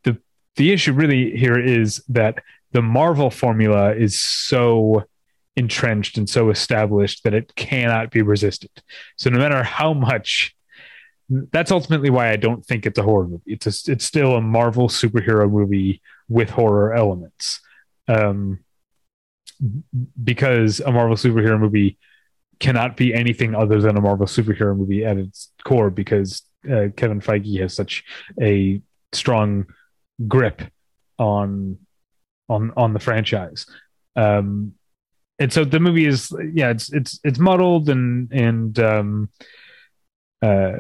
the 0.05 0.19
the 0.57 0.73
issue 0.73 0.93
really 0.93 1.37
here 1.37 1.59
is 1.59 2.03
that 2.09 2.43
the 2.73 2.83
marvel 2.83 3.31
formula 3.31 3.95
is 3.95 4.19
so 4.19 5.05
entrenched 5.57 6.17
and 6.17 6.31
so 6.31 6.51
established 6.51 7.25
that 7.25 7.35
it 7.35 7.55
cannot 7.57 8.11
be 8.11 8.23
resisted 8.23 8.71
so 9.17 9.31
no 9.31 9.38
matter 9.38 9.62
how 9.62 9.93
much 9.93 10.55
that's 11.29 11.71
ultimately 11.71 12.11
why 12.11 12.31
I 12.31 12.37
don't 12.37 12.64
think 12.64 12.87
it's 12.87 12.99
a 12.99 13.03
horror 13.03 13.29
movie. 13.29 13.43
It's 13.53 13.67
a, 13.67 13.93
it's 13.93 14.05
still 14.05 14.37
a 14.37 14.41
Marvel 14.41 14.88
superhero 14.88 15.51
movie 15.51 16.01
with 16.29 16.51
horror 16.51 16.95
elements. 16.95 17.61
Um, 18.07 18.61
because 20.23 20.81
a 20.81 20.91
Marvel 20.91 21.17
superhero 21.17 21.59
movie 21.59 21.99
cannot 22.61 22.97
be 22.97 23.12
anything 23.12 23.55
other 23.55 23.81
than 23.81 23.97
a 23.97 24.01
Marvel 24.01 24.27
superhero 24.27 24.77
movie 24.77 25.05
at 25.05 25.19
its 25.19 25.53
core 25.64 25.91
because 25.91 26.43
uh, 26.64 26.88
Kevin 26.97 27.21
Feige 27.21 27.61
has 27.61 27.75
such 27.75 28.05
a 28.40 28.81
strong 29.12 29.66
grip 30.27 30.62
on 31.18 31.79
on 32.49 32.73
on 32.77 32.92
the 32.92 33.01
franchise. 33.01 33.66
Um, 34.16 34.75
and 35.38 35.53
so 35.53 35.64
the 35.64 35.81
movie 35.81 36.07
is 36.07 36.33
yeah 36.53 36.71
it's 36.71 36.92
it's 36.92 37.21
it's 37.25 37.38
muddled 37.38 37.88
and 37.88 38.33
and 38.33 38.79
um, 38.79 39.31
uh, 40.42 40.79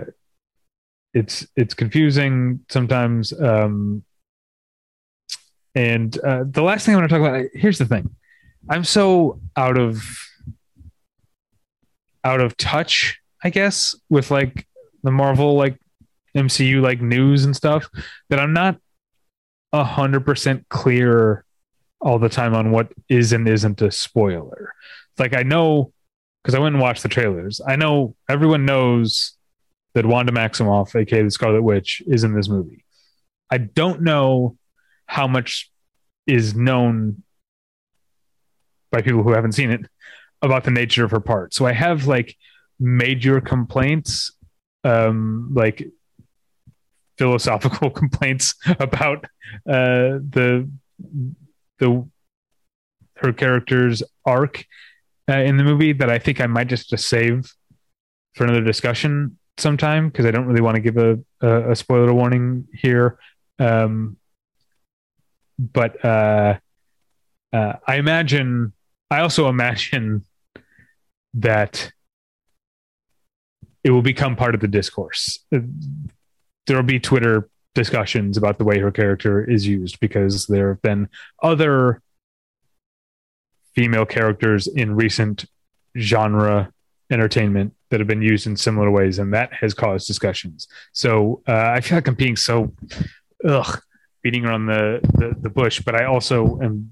it's 1.14 1.46
it's 1.56 1.74
confusing 1.74 2.60
sometimes 2.68 3.32
um, 3.40 4.04
and 5.74 6.18
uh, 6.20 6.44
the 6.48 6.62
last 6.62 6.84
thing 6.84 6.94
i 6.94 6.98
want 6.98 7.08
to 7.08 7.18
talk 7.18 7.26
about 7.26 7.46
here's 7.54 7.78
the 7.78 7.86
thing 7.86 8.14
i'm 8.68 8.84
so 8.84 9.40
out 9.56 9.78
of 9.78 10.02
out 12.24 12.40
of 12.40 12.56
touch 12.56 13.20
i 13.42 13.50
guess 13.50 13.94
with 14.08 14.30
like 14.30 14.66
the 15.02 15.10
marvel 15.10 15.54
like 15.54 15.78
mcu 16.36 16.80
like 16.80 17.00
news 17.00 17.44
and 17.44 17.56
stuff 17.56 17.88
that 18.30 18.38
i'm 18.38 18.52
not 18.52 18.78
a 19.72 19.84
hundred 19.84 20.24
percent 20.24 20.66
clear 20.68 21.44
all 22.00 22.18
the 22.18 22.28
time 22.28 22.54
on 22.54 22.70
what 22.70 22.92
is 23.08 23.32
and 23.32 23.48
isn't 23.48 23.82
a 23.82 23.90
spoiler 23.90 24.72
like 25.18 25.34
i 25.34 25.42
know 25.42 25.92
because 26.42 26.54
i 26.54 26.58
went 26.58 26.74
and 26.74 26.82
watched 26.82 27.02
the 27.02 27.08
trailers 27.08 27.60
i 27.66 27.76
know 27.76 28.14
everyone 28.28 28.64
knows 28.64 29.38
that 29.98 30.06
Wanda 30.06 30.32
Maximoff, 30.32 30.94
aka 30.94 31.22
the 31.22 31.30
Scarlet 31.30 31.62
Witch, 31.62 32.02
is 32.06 32.22
in 32.22 32.32
this 32.32 32.48
movie. 32.48 32.84
I 33.50 33.58
don't 33.58 34.02
know 34.02 34.56
how 35.06 35.26
much 35.26 35.72
is 36.26 36.54
known 36.54 37.24
by 38.92 39.02
people 39.02 39.24
who 39.24 39.32
haven't 39.32 39.52
seen 39.52 39.72
it 39.72 39.80
about 40.40 40.62
the 40.62 40.70
nature 40.70 41.04
of 41.04 41.10
her 41.10 41.18
part. 41.18 41.52
So 41.52 41.66
I 41.66 41.72
have 41.72 42.06
like 42.06 42.36
major 42.78 43.40
complaints, 43.40 44.30
um, 44.88 45.50
like 45.54 45.86
philosophical 47.18 47.90
complaints 48.00 48.54
about 48.78 49.24
uh, 49.68 50.18
the 50.30 50.68
the 51.78 52.08
her 53.16 53.32
character's 53.32 54.02
arc 54.24 54.64
uh, 55.28 55.34
in 55.34 55.56
the 55.56 55.64
movie 55.64 55.92
that 55.92 56.08
I 56.08 56.18
think 56.18 56.40
I 56.40 56.46
might 56.46 56.68
just, 56.68 56.88
just 56.88 57.08
save 57.08 57.52
for 58.34 58.44
another 58.44 58.62
discussion 58.62 59.38
sometime 59.58 60.08
because 60.08 60.24
I 60.24 60.30
don't 60.30 60.46
really 60.46 60.60
want 60.60 60.76
to 60.76 60.80
give 60.80 60.96
a, 60.96 61.18
a, 61.40 61.72
a 61.72 61.76
spoiler 61.76 62.14
warning 62.14 62.68
here. 62.72 63.18
Um, 63.58 64.16
but 65.58 66.02
uh, 66.04 66.58
uh, 67.52 67.72
I 67.86 67.96
imagine, 67.96 68.72
I 69.10 69.20
also 69.20 69.48
imagine 69.48 70.24
that 71.34 71.92
it 73.84 73.90
will 73.90 74.02
become 74.02 74.36
part 74.36 74.54
of 74.54 74.60
the 74.60 74.68
discourse. 74.68 75.38
There 75.50 76.76
will 76.76 76.82
be 76.82 77.00
Twitter 77.00 77.48
discussions 77.74 78.36
about 78.36 78.58
the 78.58 78.64
way 78.64 78.78
her 78.78 78.90
character 78.90 79.48
is 79.48 79.66
used 79.66 80.00
because 80.00 80.46
there 80.46 80.68
have 80.68 80.82
been 80.82 81.08
other 81.42 82.02
female 83.74 84.04
characters 84.04 84.66
in 84.66 84.96
recent 84.96 85.44
genre 85.96 86.72
entertainment 87.10 87.74
that 87.90 88.00
have 88.00 88.06
been 88.06 88.22
used 88.22 88.46
in 88.46 88.56
similar 88.56 88.90
ways, 88.90 89.18
and 89.18 89.32
that 89.32 89.52
has 89.54 89.72
caused 89.72 90.06
discussions. 90.06 90.68
So 90.92 91.42
uh, 91.48 91.72
I 91.76 91.80
feel 91.80 91.96
like 91.96 92.08
I'm 92.08 92.14
being 92.14 92.36
so 92.36 92.72
ugh 93.46 93.80
beating 94.22 94.44
around 94.44 94.66
the, 94.66 95.00
the 95.14 95.36
the 95.40 95.50
bush, 95.50 95.80
but 95.80 95.94
I 95.94 96.04
also 96.04 96.58
am. 96.60 96.90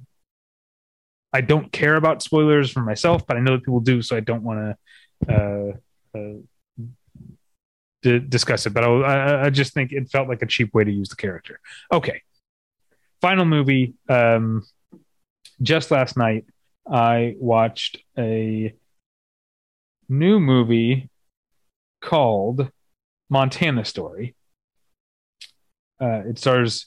I 1.33 1.41
don't 1.41 1.71
care 1.71 1.97
about 1.97 2.23
spoilers 2.23 2.71
for 2.71 2.81
myself, 2.81 3.27
but 3.27 3.37
I 3.37 3.41
know 3.41 3.53
that 3.53 3.65
people 3.65 3.81
do, 3.81 4.01
so 4.01 4.17
I 4.17 4.21
don't 4.21 4.43
want 4.43 4.77
to 5.29 5.35
uh, 5.35 6.19
uh, 6.19 6.35
d- 8.07 8.19
discuss 8.21 8.67
it. 8.67 8.71
But 8.71 8.85
I, 8.85 9.47
I 9.47 9.51
just 9.51 9.75
think 9.75 9.93
it 9.93 10.09
felt 10.09 10.29
like 10.29 10.43
a 10.43 10.47
cheap 10.47 10.73
way 10.73 10.85
to 10.85 10.91
use 10.91 11.09
the 11.09 11.17
character. 11.17 11.61
Okay, 11.93 12.23
final 13.21 13.45
movie. 13.45 13.95
Um, 14.09 14.65
just 15.61 15.91
last 15.91 16.17
night, 16.17 16.47
I 16.89 17.35
watched 17.39 17.99
a 18.17 18.73
new 20.09 20.39
movie 20.39 21.11
called 22.01 22.71
Montana 23.29 23.85
Story. 23.85 24.37
Uh, 26.01 26.23
it 26.29 26.39
stars 26.39 26.87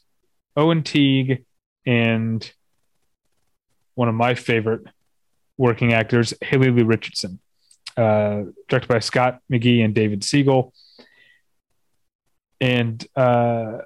Owen 0.55 0.83
Teague 0.83 1.43
and 1.85 2.49
one 3.95 4.07
of 4.07 4.15
my 4.15 4.35
favorite 4.35 4.83
working 5.57 5.91
actors, 5.91 6.33
Haley 6.41 6.71
Lu 6.71 6.85
Richardson. 6.85 7.39
Uh, 7.97 8.43
directed 8.69 8.87
by 8.87 8.99
Scott 8.99 9.39
McGehee 9.51 9.83
and 9.83 9.93
David 9.93 10.23
Siegel. 10.23 10.73
And 12.61 13.05
uh, 13.15 13.79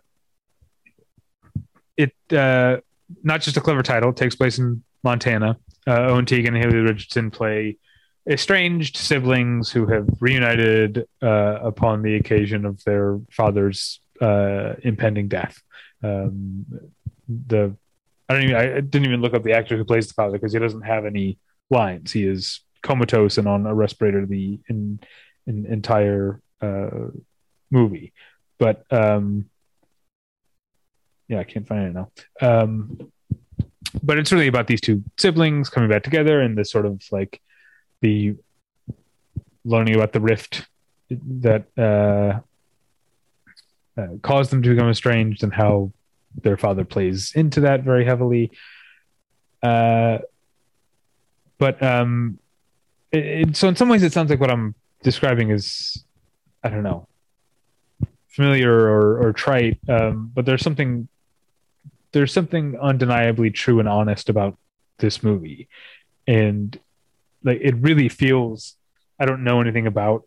it 1.98 2.14
uh, 2.32 2.78
not 3.24 3.42
just 3.42 3.58
a 3.58 3.62
clever 3.62 3.84
title, 3.84 4.10
it 4.10 4.16
takes 4.16 4.36
place 4.36 4.58
in 4.58 4.84
Montana. 5.04 5.58
Uh, 5.86 6.08
Owen 6.08 6.26
Teague 6.26 6.48
and 6.48 6.56
Haley 6.56 6.78
Richardson 6.78 7.30
play 7.30 7.78
estranged 8.30 8.96
siblings 8.98 9.70
who 9.70 9.86
have 9.88 10.08
reunited 10.20 11.08
uh, 11.22 11.60
upon 11.62 12.02
the 12.02 12.16
occasion 12.16 12.66
of 12.66 12.84
their 12.84 13.20
father's 13.32 14.00
uh, 14.22 14.74
impending 14.82 15.28
death. 15.28 15.62
Um, 16.02 16.66
the 17.28 17.76
I 18.30 18.34
don't 18.34 18.44
even 18.44 18.56
I 18.56 18.80
didn't 18.80 19.06
even 19.06 19.22
look 19.22 19.34
up 19.34 19.44
the 19.44 19.54
actor 19.54 19.78
who 19.78 19.86
plays 19.86 20.08
the 20.08 20.14
father 20.14 20.34
because 20.34 20.54
he 20.54 20.60
doesn't 20.60 20.84
have 20.84 21.06
any 21.06 21.38
lines. 21.70 22.12
He 22.12 22.26
is 22.26 22.62
comatose 22.82 23.38
and 23.38 23.48
on 23.48 23.66
a 23.66 23.74
respirator 23.74 24.26
the 24.26 24.60
in, 24.68 25.00
in 25.48 25.66
entire 25.66 26.42
uh, 26.62 27.10
movie. 27.72 28.13
But 28.64 28.86
um, 28.94 29.50
yeah, 31.28 31.40
I 31.40 31.44
can't 31.44 31.68
find 31.68 31.84
it 31.88 31.94
now. 31.94 32.12
Um, 32.40 33.12
but 34.02 34.18
it's 34.18 34.32
really 34.32 34.48
about 34.48 34.68
these 34.68 34.80
two 34.80 35.04
siblings 35.18 35.68
coming 35.68 35.90
back 35.90 36.04
together 36.04 36.40
and 36.40 36.58
the 36.58 36.64
sort 36.64 36.86
of 36.86 37.04
like 37.12 37.42
the 38.00 38.36
learning 39.66 39.96
about 39.96 40.14
the 40.14 40.22
rift 40.22 40.66
that 41.10 41.66
uh, 41.78 42.40
uh, 44.00 44.08
caused 44.22 44.50
them 44.50 44.64
to 44.64 44.70
become 44.70 44.90
estranged 44.90 45.44
and 45.44 45.54
how 45.54 45.92
their 46.42 46.56
father 46.56 46.86
plays 46.86 47.34
into 47.36 47.60
that 47.60 47.84
very 47.84 48.06
heavily. 48.06 48.50
Uh, 49.62 50.20
but 51.58 51.84
um, 51.84 52.40
it, 53.12 53.26
it, 53.26 53.58
so 53.58 53.68
in 53.68 53.76
some 53.76 53.90
ways, 53.90 54.04
it 54.04 54.14
sounds 54.14 54.30
like 54.30 54.40
what 54.40 54.50
I'm 54.50 54.74
describing 55.04 55.52
is, 55.52 56.06
I 56.64 56.70
don't 56.70 56.84
know, 56.84 57.10
familiar 58.34 58.74
or, 58.74 59.28
or 59.28 59.34
trite. 59.34 59.80
Um, 59.88 60.32
but 60.34 60.46
there's 60.46 60.64
something 60.64 61.08
there's 62.12 62.34
something 62.34 62.78
undeniably 62.80 63.50
true 63.50 63.80
and 63.80 63.90
honest 63.90 64.30
about 64.30 64.58
this 65.00 65.24
movie, 65.24 65.68
and 66.28 66.78
like 67.44 67.60
it 67.62 67.76
really 67.76 68.10
feels 68.10 68.76
I 69.20 69.26
don't 69.26 69.44
know 69.44 69.62
anything 69.62 69.88
about 69.88 70.26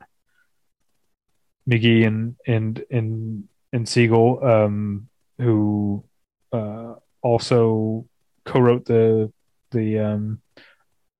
McGehee 1.69 2.07
and 2.07 2.37
and 2.47 2.85
and 2.91 3.49
and 3.73 3.89
Siegel, 3.89 4.45
um, 4.45 5.09
who 5.39 6.05
uh, 6.53 6.95
also 7.23 8.07
co-wrote 8.45 8.85
the 8.85 9.33
the 9.73 9.99
um, 9.99 10.41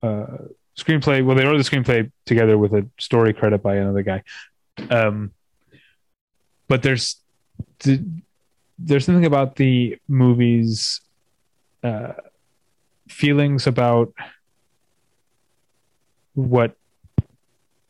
uh, 0.03 0.27
screenplay. 0.79 1.25
Well, 1.25 1.37
they 1.37 1.45
wrote 1.45 1.59
the 1.59 1.69
screenplay 1.69 2.11
together 2.25 2.57
with 2.57 2.73
a 2.75 2.89
story 2.99 3.33
credit 3.35 3.63
by 3.63 3.77
another 3.77 4.03
guy. 4.03 4.23
Um, 4.91 5.33
but 6.69 6.83
there's 6.83 7.17
there's 8.79 9.05
something 9.05 9.25
about 9.25 9.57
the 9.57 9.97
movie's 10.09 11.01
uh, 11.83 12.13
feelings 13.09 13.67
about 13.67 14.13
what 16.35 16.77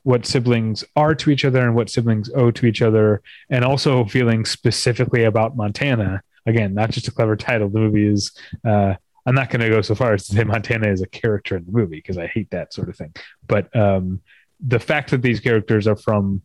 what 0.03 0.25
siblings 0.25 0.85
are 0.95 1.17
to 1.17 1.31
each 1.31 1.45
other 1.45 1.61
and 1.61 1.75
what 1.75 1.91
siblings 1.91 2.31
owe 2.37 2.53
to 2.53 2.67
each 2.67 2.81
other, 2.81 3.23
and 3.51 3.65
also 3.65 4.05
feeling 4.05 4.45
specifically 4.45 5.25
about 5.25 5.57
Montana. 5.57 6.23
Again, 6.47 6.75
not 6.75 6.93
just 6.93 7.09
a 7.09 7.11
clever 7.11 7.35
title. 7.35 7.69
The 7.69 7.81
movie 7.81 8.07
is. 8.07 8.33
Uh, 8.65 8.95
I'm 9.29 9.35
not 9.35 9.51
going 9.51 9.61
to 9.63 9.69
go 9.69 9.83
so 9.83 9.97
far 9.97 10.15
as 10.15 10.25
to 10.29 10.37
say 10.37 10.45
Montana 10.45 10.89
is 10.89 11.03
a 11.03 11.09
character 11.09 11.57
in 11.57 11.67
the 11.67 11.73
movie 11.73 11.97
because 11.97 12.17
I 12.17 12.29
hate 12.29 12.51
that 12.51 12.73
sort 12.73 12.89
of 12.89 12.97
thing. 12.97 13.13
But 13.49 13.75
um, 13.75 14.21
the 14.61 14.79
fact 14.79 15.11
that 15.11 15.23
these 15.23 15.41
characters 15.41 15.89
are 15.89 15.97
from, 15.97 16.43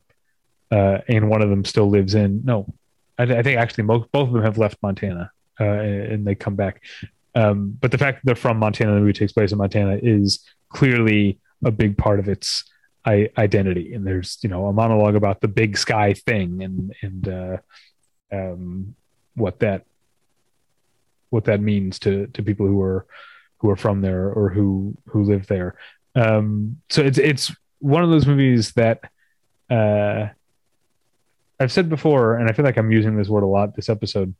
uh, 0.72 1.00
and 1.08 1.30
one 1.30 1.42
of 1.42 1.50
them 1.50 1.66
still 1.66 1.90
lives 1.90 2.16
in 2.16 2.42
no, 2.44 2.74
I, 3.18 3.24
I 3.24 3.44
think 3.44 3.60
actually 3.60 3.84
both 3.84 4.08
of 4.14 4.32
them 4.32 4.44
have 4.44 4.58
left 4.58 4.78
Montana 4.82 5.32
uh, 5.60 5.64
and 5.64 6.26
they 6.26 6.36
come 6.36 6.56
back. 6.56 6.82
Um, 7.36 7.78
but 7.80 7.92
the 7.92 7.98
fact 7.98 8.20
that 8.20 8.26
they're 8.26 8.36
from 8.36 8.58
Montana, 8.58 8.94
the 8.94 9.00
movie 9.00 9.14
takes 9.14 9.32
place 9.32 9.52
in 9.52 9.58
Montana, 9.58 10.00
is 10.02 10.46
clearly 10.70 11.40
a 11.64 11.72
big 11.72 11.98
part 11.98 12.20
of 12.20 12.28
its 12.28 12.66
I, 13.06 13.30
identity. 13.38 13.94
And 13.94 14.06
there's 14.06 14.38
you 14.42 14.50
know 14.50 14.68
a 14.68 14.74
monologue 14.74 15.16
about 15.16 15.42
the 15.42 15.48
big 15.48 15.78
sky 15.78 16.14
thing 16.14 16.64
and 16.64 16.94
and 17.02 17.28
uh, 17.30 17.58
um, 18.32 18.96
what 19.36 19.60
that 19.60 19.86
what 21.30 21.46
that 21.46 21.62
means 21.62 22.00
to 22.00 22.28
to 22.28 22.44
people 22.44 22.68
who 22.68 22.82
are 22.82 23.06
who 23.58 23.70
are 23.70 23.78
from 23.78 24.02
there 24.02 24.30
or 24.30 24.50
who 24.50 24.96
who 25.08 25.24
live 25.24 25.48
there. 25.48 25.76
Um, 26.16 26.82
so 26.90 27.02
it's 27.02 27.18
it's 27.18 27.52
one 27.80 28.04
of 28.04 28.10
those 28.10 28.28
movies 28.28 28.74
that 28.74 29.10
uh, 29.70 30.30
I've 31.62 31.72
said 31.72 31.90
before, 31.90 32.38
and 32.38 32.50
I 32.50 32.54
feel 32.54 32.66
like 32.66 32.78
I'm 32.78 32.92
using 32.92 33.16
this 33.16 33.30
word 33.30 33.44
a 33.44 33.48
lot 33.48 33.76
this 33.76 33.88
episode. 33.88 34.34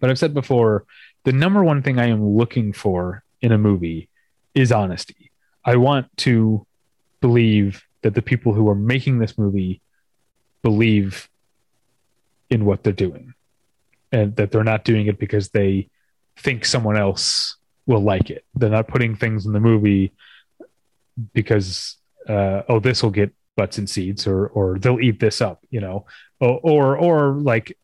But 0.00 0.10
I've 0.10 0.18
said 0.18 0.34
before, 0.34 0.84
the 1.22 1.32
number 1.32 1.62
one 1.62 1.82
thing 1.82 2.00
I 2.00 2.08
am 2.08 2.36
looking 2.36 2.72
for 2.72 3.22
in 3.40 3.52
a 3.52 3.58
movie 3.58 4.08
is 4.52 4.72
honesty. 4.72 5.30
I 5.64 5.76
want 5.76 6.14
to 6.18 6.66
believe 7.20 7.84
that 8.02 8.14
the 8.14 8.22
people 8.22 8.54
who 8.54 8.68
are 8.68 8.74
making 8.74 9.20
this 9.20 9.38
movie 9.38 9.80
believe 10.62 11.28
in 12.50 12.64
what 12.64 12.82
they're 12.82 12.92
doing 12.92 13.34
and 14.10 14.34
that 14.34 14.50
they're 14.50 14.64
not 14.64 14.84
doing 14.84 15.06
it 15.06 15.18
because 15.18 15.50
they 15.50 15.88
think 16.36 16.64
someone 16.64 16.96
else 16.96 17.56
will 17.86 18.02
like 18.02 18.30
it. 18.30 18.44
They're 18.56 18.70
not 18.70 18.88
putting 18.88 19.14
things 19.14 19.46
in 19.46 19.52
the 19.52 19.60
movie 19.60 20.12
because 21.32 21.96
uh, 22.28 22.62
oh 22.68 22.80
this 22.80 23.02
will 23.02 23.10
get 23.10 23.32
butts 23.56 23.78
and 23.78 23.88
seats 23.88 24.26
or 24.26 24.46
or 24.48 24.78
they'll 24.78 25.00
eat 25.00 25.20
this 25.20 25.40
up, 25.40 25.64
you 25.70 25.80
know, 25.80 26.06
or 26.40 26.60
or, 26.62 26.96
or 26.98 27.32
like 27.34 27.76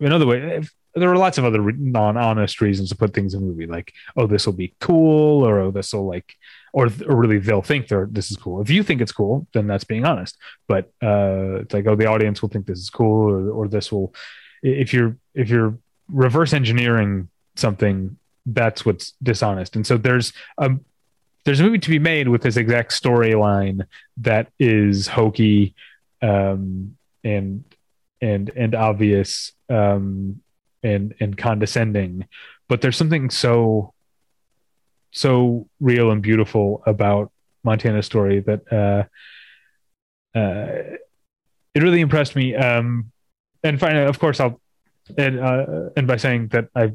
another 0.00 0.26
way. 0.26 0.62
There 0.94 1.12
are 1.12 1.18
lots 1.18 1.38
of 1.38 1.44
other 1.44 1.60
non-honest 1.60 2.60
reasons 2.60 2.88
to 2.88 2.96
put 2.96 3.14
things 3.14 3.34
in 3.34 3.42
a 3.42 3.46
movie, 3.46 3.66
like 3.66 3.92
oh 4.16 4.26
this 4.26 4.46
will 4.46 4.54
be 4.54 4.74
cool, 4.80 5.46
or 5.46 5.60
oh 5.60 5.70
this 5.70 5.92
will 5.92 6.06
like 6.06 6.34
or, 6.72 6.88
or 7.06 7.16
really 7.16 7.38
they'll 7.38 7.62
think 7.62 7.88
they're 7.88 8.08
this 8.10 8.30
is 8.30 8.36
cool. 8.36 8.60
If 8.60 8.70
you 8.70 8.82
think 8.82 9.00
it's 9.00 9.12
cool, 9.12 9.46
then 9.52 9.66
that's 9.66 9.84
being 9.84 10.04
honest. 10.04 10.36
But 10.66 10.86
uh, 11.02 11.60
it's 11.60 11.74
like 11.74 11.86
oh, 11.86 11.96
the 11.96 12.06
audience 12.06 12.42
will 12.42 12.48
think 12.48 12.66
this 12.66 12.78
is 12.78 12.90
cool, 12.90 13.30
or 13.30 13.50
or 13.50 13.68
this 13.68 13.92
will. 13.92 14.14
If 14.62 14.92
you're 14.92 15.16
if 15.34 15.50
you're 15.50 15.78
reverse 16.08 16.52
engineering 16.52 17.28
something, 17.54 18.16
that's 18.46 18.84
what's 18.84 19.12
dishonest. 19.22 19.76
And 19.76 19.86
so 19.86 19.98
there's 19.98 20.32
a 20.56 20.70
there's 21.44 21.60
a 21.60 21.62
movie 21.62 21.78
to 21.78 21.90
be 21.90 21.98
made 21.98 22.28
with 22.28 22.42
this 22.42 22.56
exact 22.56 22.92
storyline 22.92 23.86
that 24.18 24.48
is 24.58 25.06
hokey 25.06 25.74
um, 26.22 26.96
and 27.24 27.64
and 28.20 28.50
and 28.56 28.74
obvious 28.74 29.52
um, 29.68 30.40
and 30.82 31.14
and 31.20 31.36
condescending, 31.36 32.26
but 32.68 32.80
there's 32.80 32.96
something 32.96 33.30
so 33.30 33.94
so 35.10 35.68
real 35.80 36.10
and 36.10 36.22
beautiful 36.22 36.82
about 36.86 37.32
Montana's 37.64 38.06
story 38.06 38.40
that 38.40 38.72
uh, 38.72 40.38
uh, 40.38 40.96
it 41.74 41.82
really 41.82 42.00
impressed 42.00 42.36
me. 42.36 42.54
Um, 42.54 43.10
and 43.62 43.80
finally, 43.80 44.04
of 44.04 44.18
course, 44.18 44.40
I'll 44.40 44.60
and 45.16 45.40
uh, 45.40 45.90
and 45.96 46.06
by 46.06 46.16
saying 46.16 46.48
that 46.48 46.68
I, 46.74 46.92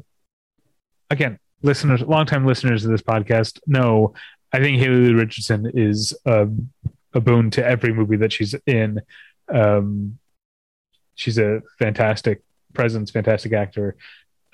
again, 1.10 1.38
listeners, 1.62 2.02
longtime 2.02 2.46
listeners 2.46 2.84
of 2.84 2.90
this 2.90 3.02
podcast 3.02 3.58
know, 3.66 4.14
I 4.54 4.60
think 4.60 4.78
Haley 4.78 5.12
Richardson 5.12 5.70
is 5.74 6.16
a, 6.24 6.48
a 7.12 7.20
boon 7.20 7.50
to 7.50 7.66
every 7.66 7.92
movie 7.92 8.16
that 8.16 8.32
she's 8.32 8.54
in. 8.66 9.02
Um, 9.52 10.18
she's 11.14 11.38
a 11.38 11.60
fantastic 11.78 12.42
presence, 12.72 13.10
fantastic 13.10 13.52
actor 13.52 13.96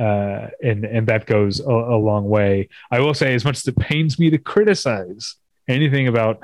uh, 0.01 0.48
and 0.62 0.86
and 0.86 1.07
that 1.07 1.26
goes 1.26 1.61
a, 1.61 1.70
a, 1.70 1.98
long 1.98 2.26
way. 2.26 2.70
I 2.90 3.01
will 3.01 3.12
say, 3.12 3.34
as 3.34 3.44
much 3.44 3.59
as 3.59 3.68
it 3.68 3.76
pains 3.76 4.18
me 4.18 4.30
to 4.30 4.38
criticize 4.38 5.36
anything 5.68 6.09
about 6.09 6.42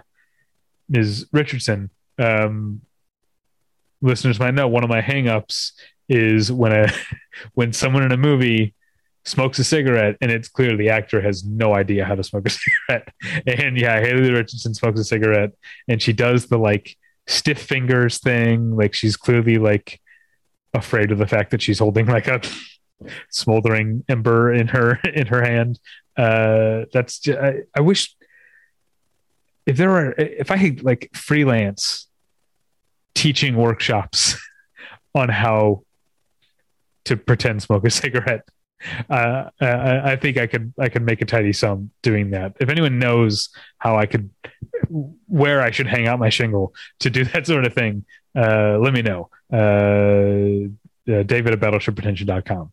Ms. 0.91 1.27
Richardson, 1.33 1.89
um, 2.19 2.83
listeners 4.03 4.39
might 4.39 4.53
know 4.53 4.69
one 4.69 4.85
of 4.85 4.91
my 4.91 5.01
hangups 5.01 5.73
is 6.07 6.53
when 6.53 6.73
a 6.73 6.93
when 7.55 7.73
someone 7.73 8.03
in 8.03 8.13
a 8.13 8.19
movie 8.19 8.75
smokes 9.27 9.59
a 9.59 9.65
cigarette 9.65 10.17
and 10.21 10.31
it's 10.31 10.49
clear 10.49 10.77
the 10.77 10.89
actor 10.89 11.21
has 11.21 11.45
no 11.45 11.75
idea 11.75 12.05
how 12.05 12.15
to 12.15 12.23
smoke 12.23 12.47
a 12.47 12.51
cigarette. 12.89 13.13
And 13.47 13.79
yeah, 13.79 14.01
Haley 14.01 14.31
Richardson 14.31 14.75
smokes 14.75 15.01
a 15.01 15.05
cigarette 15.05 15.53
and 15.89 16.01
she 16.01 16.13
does 16.13 16.47
the 16.47 16.59
like 16.59 16.97
stiff 17.27 17.61
fingers 17.61 18.19
thing, 18.19 18.77
like 18.77 18.95
she's 18.95 19.17
clearly 19.17 19.59
like 19.59 20.01
afraid 20.73 21.11
of 21.11 21.19
the 21.19 21.27
fact 21.27 21.51
that 21.51 21.63
she's 21.63 21.79
holding 21.79 22.07
like 22.07 22.29
a 22.29 22.41
smoldering 23.31 24.05
ember 24.09 24.53
in 24.53 24.69
her 24.69 24.95
in 25.15 25.27
her 25.27 25.43
hand. 25.43 25.79
Uh, 26.17 26.87
that's 26.93 27.19
just, 27.19 27.39
I, 27.39 27.63
I 27.75 27.81
wish 27.81 28.15
if 29.67 29.77
there 29.77 29.91
were 29.91 30.13
if 30.17 30.51
I 30.51 30.57
had 30.57 30.83
like 30.83 31.11
freelance 31.13 32.07
teaching 33.15 33.57
workshops 33.57 34.37
on 35.15 35.29
how 35.29 35.83
to 37.05 37.17
pretend 37.17 37.63
smoke 37.63 37.85
a 37.85 37.91
cigarette. 37.91 38.49
Uh, 39.09 39.51
I, 39.61 40.13
I, 40.13 40.17
think 40.17 40.39
I 40.39 40.47
could 40.47 40.73
I 40.79 40.89
could 40.89 41.03
make 41.03 41.21
a 41.23 41.25
tidy 41.25 41.53
sum 41.53 41.91
doing 42.03 42.31
that. 42.31 42.57
If 42.61 42.69
anyone 42.69 42.99
knows 42.99 43.49
how 43.79 43.97
I 43.97 44.07
could 44.07 44.31
where 45.27 45.63
I 45.63 45.71
should 45.71 45.87
hang 45.87 46.07
out 46.07 46.19
my 46.19 46.29
shingle 46.29 46.75
to 47.01 47.11
do 47.11 47.25
that 47.33 47.47
sort 47.47 47.65
of 47.65 47.75
thing, 47.75 48.05
uh, 48.35 48.79
let 48.79 48.93
me 48.93 49.03
know. 49.03 49.31
Uh, 49.53 50.69
uh, 51.09 51.23
David 51.23 51.53
at 51.53 51.61
battleshippretension.com. 51.61 52.73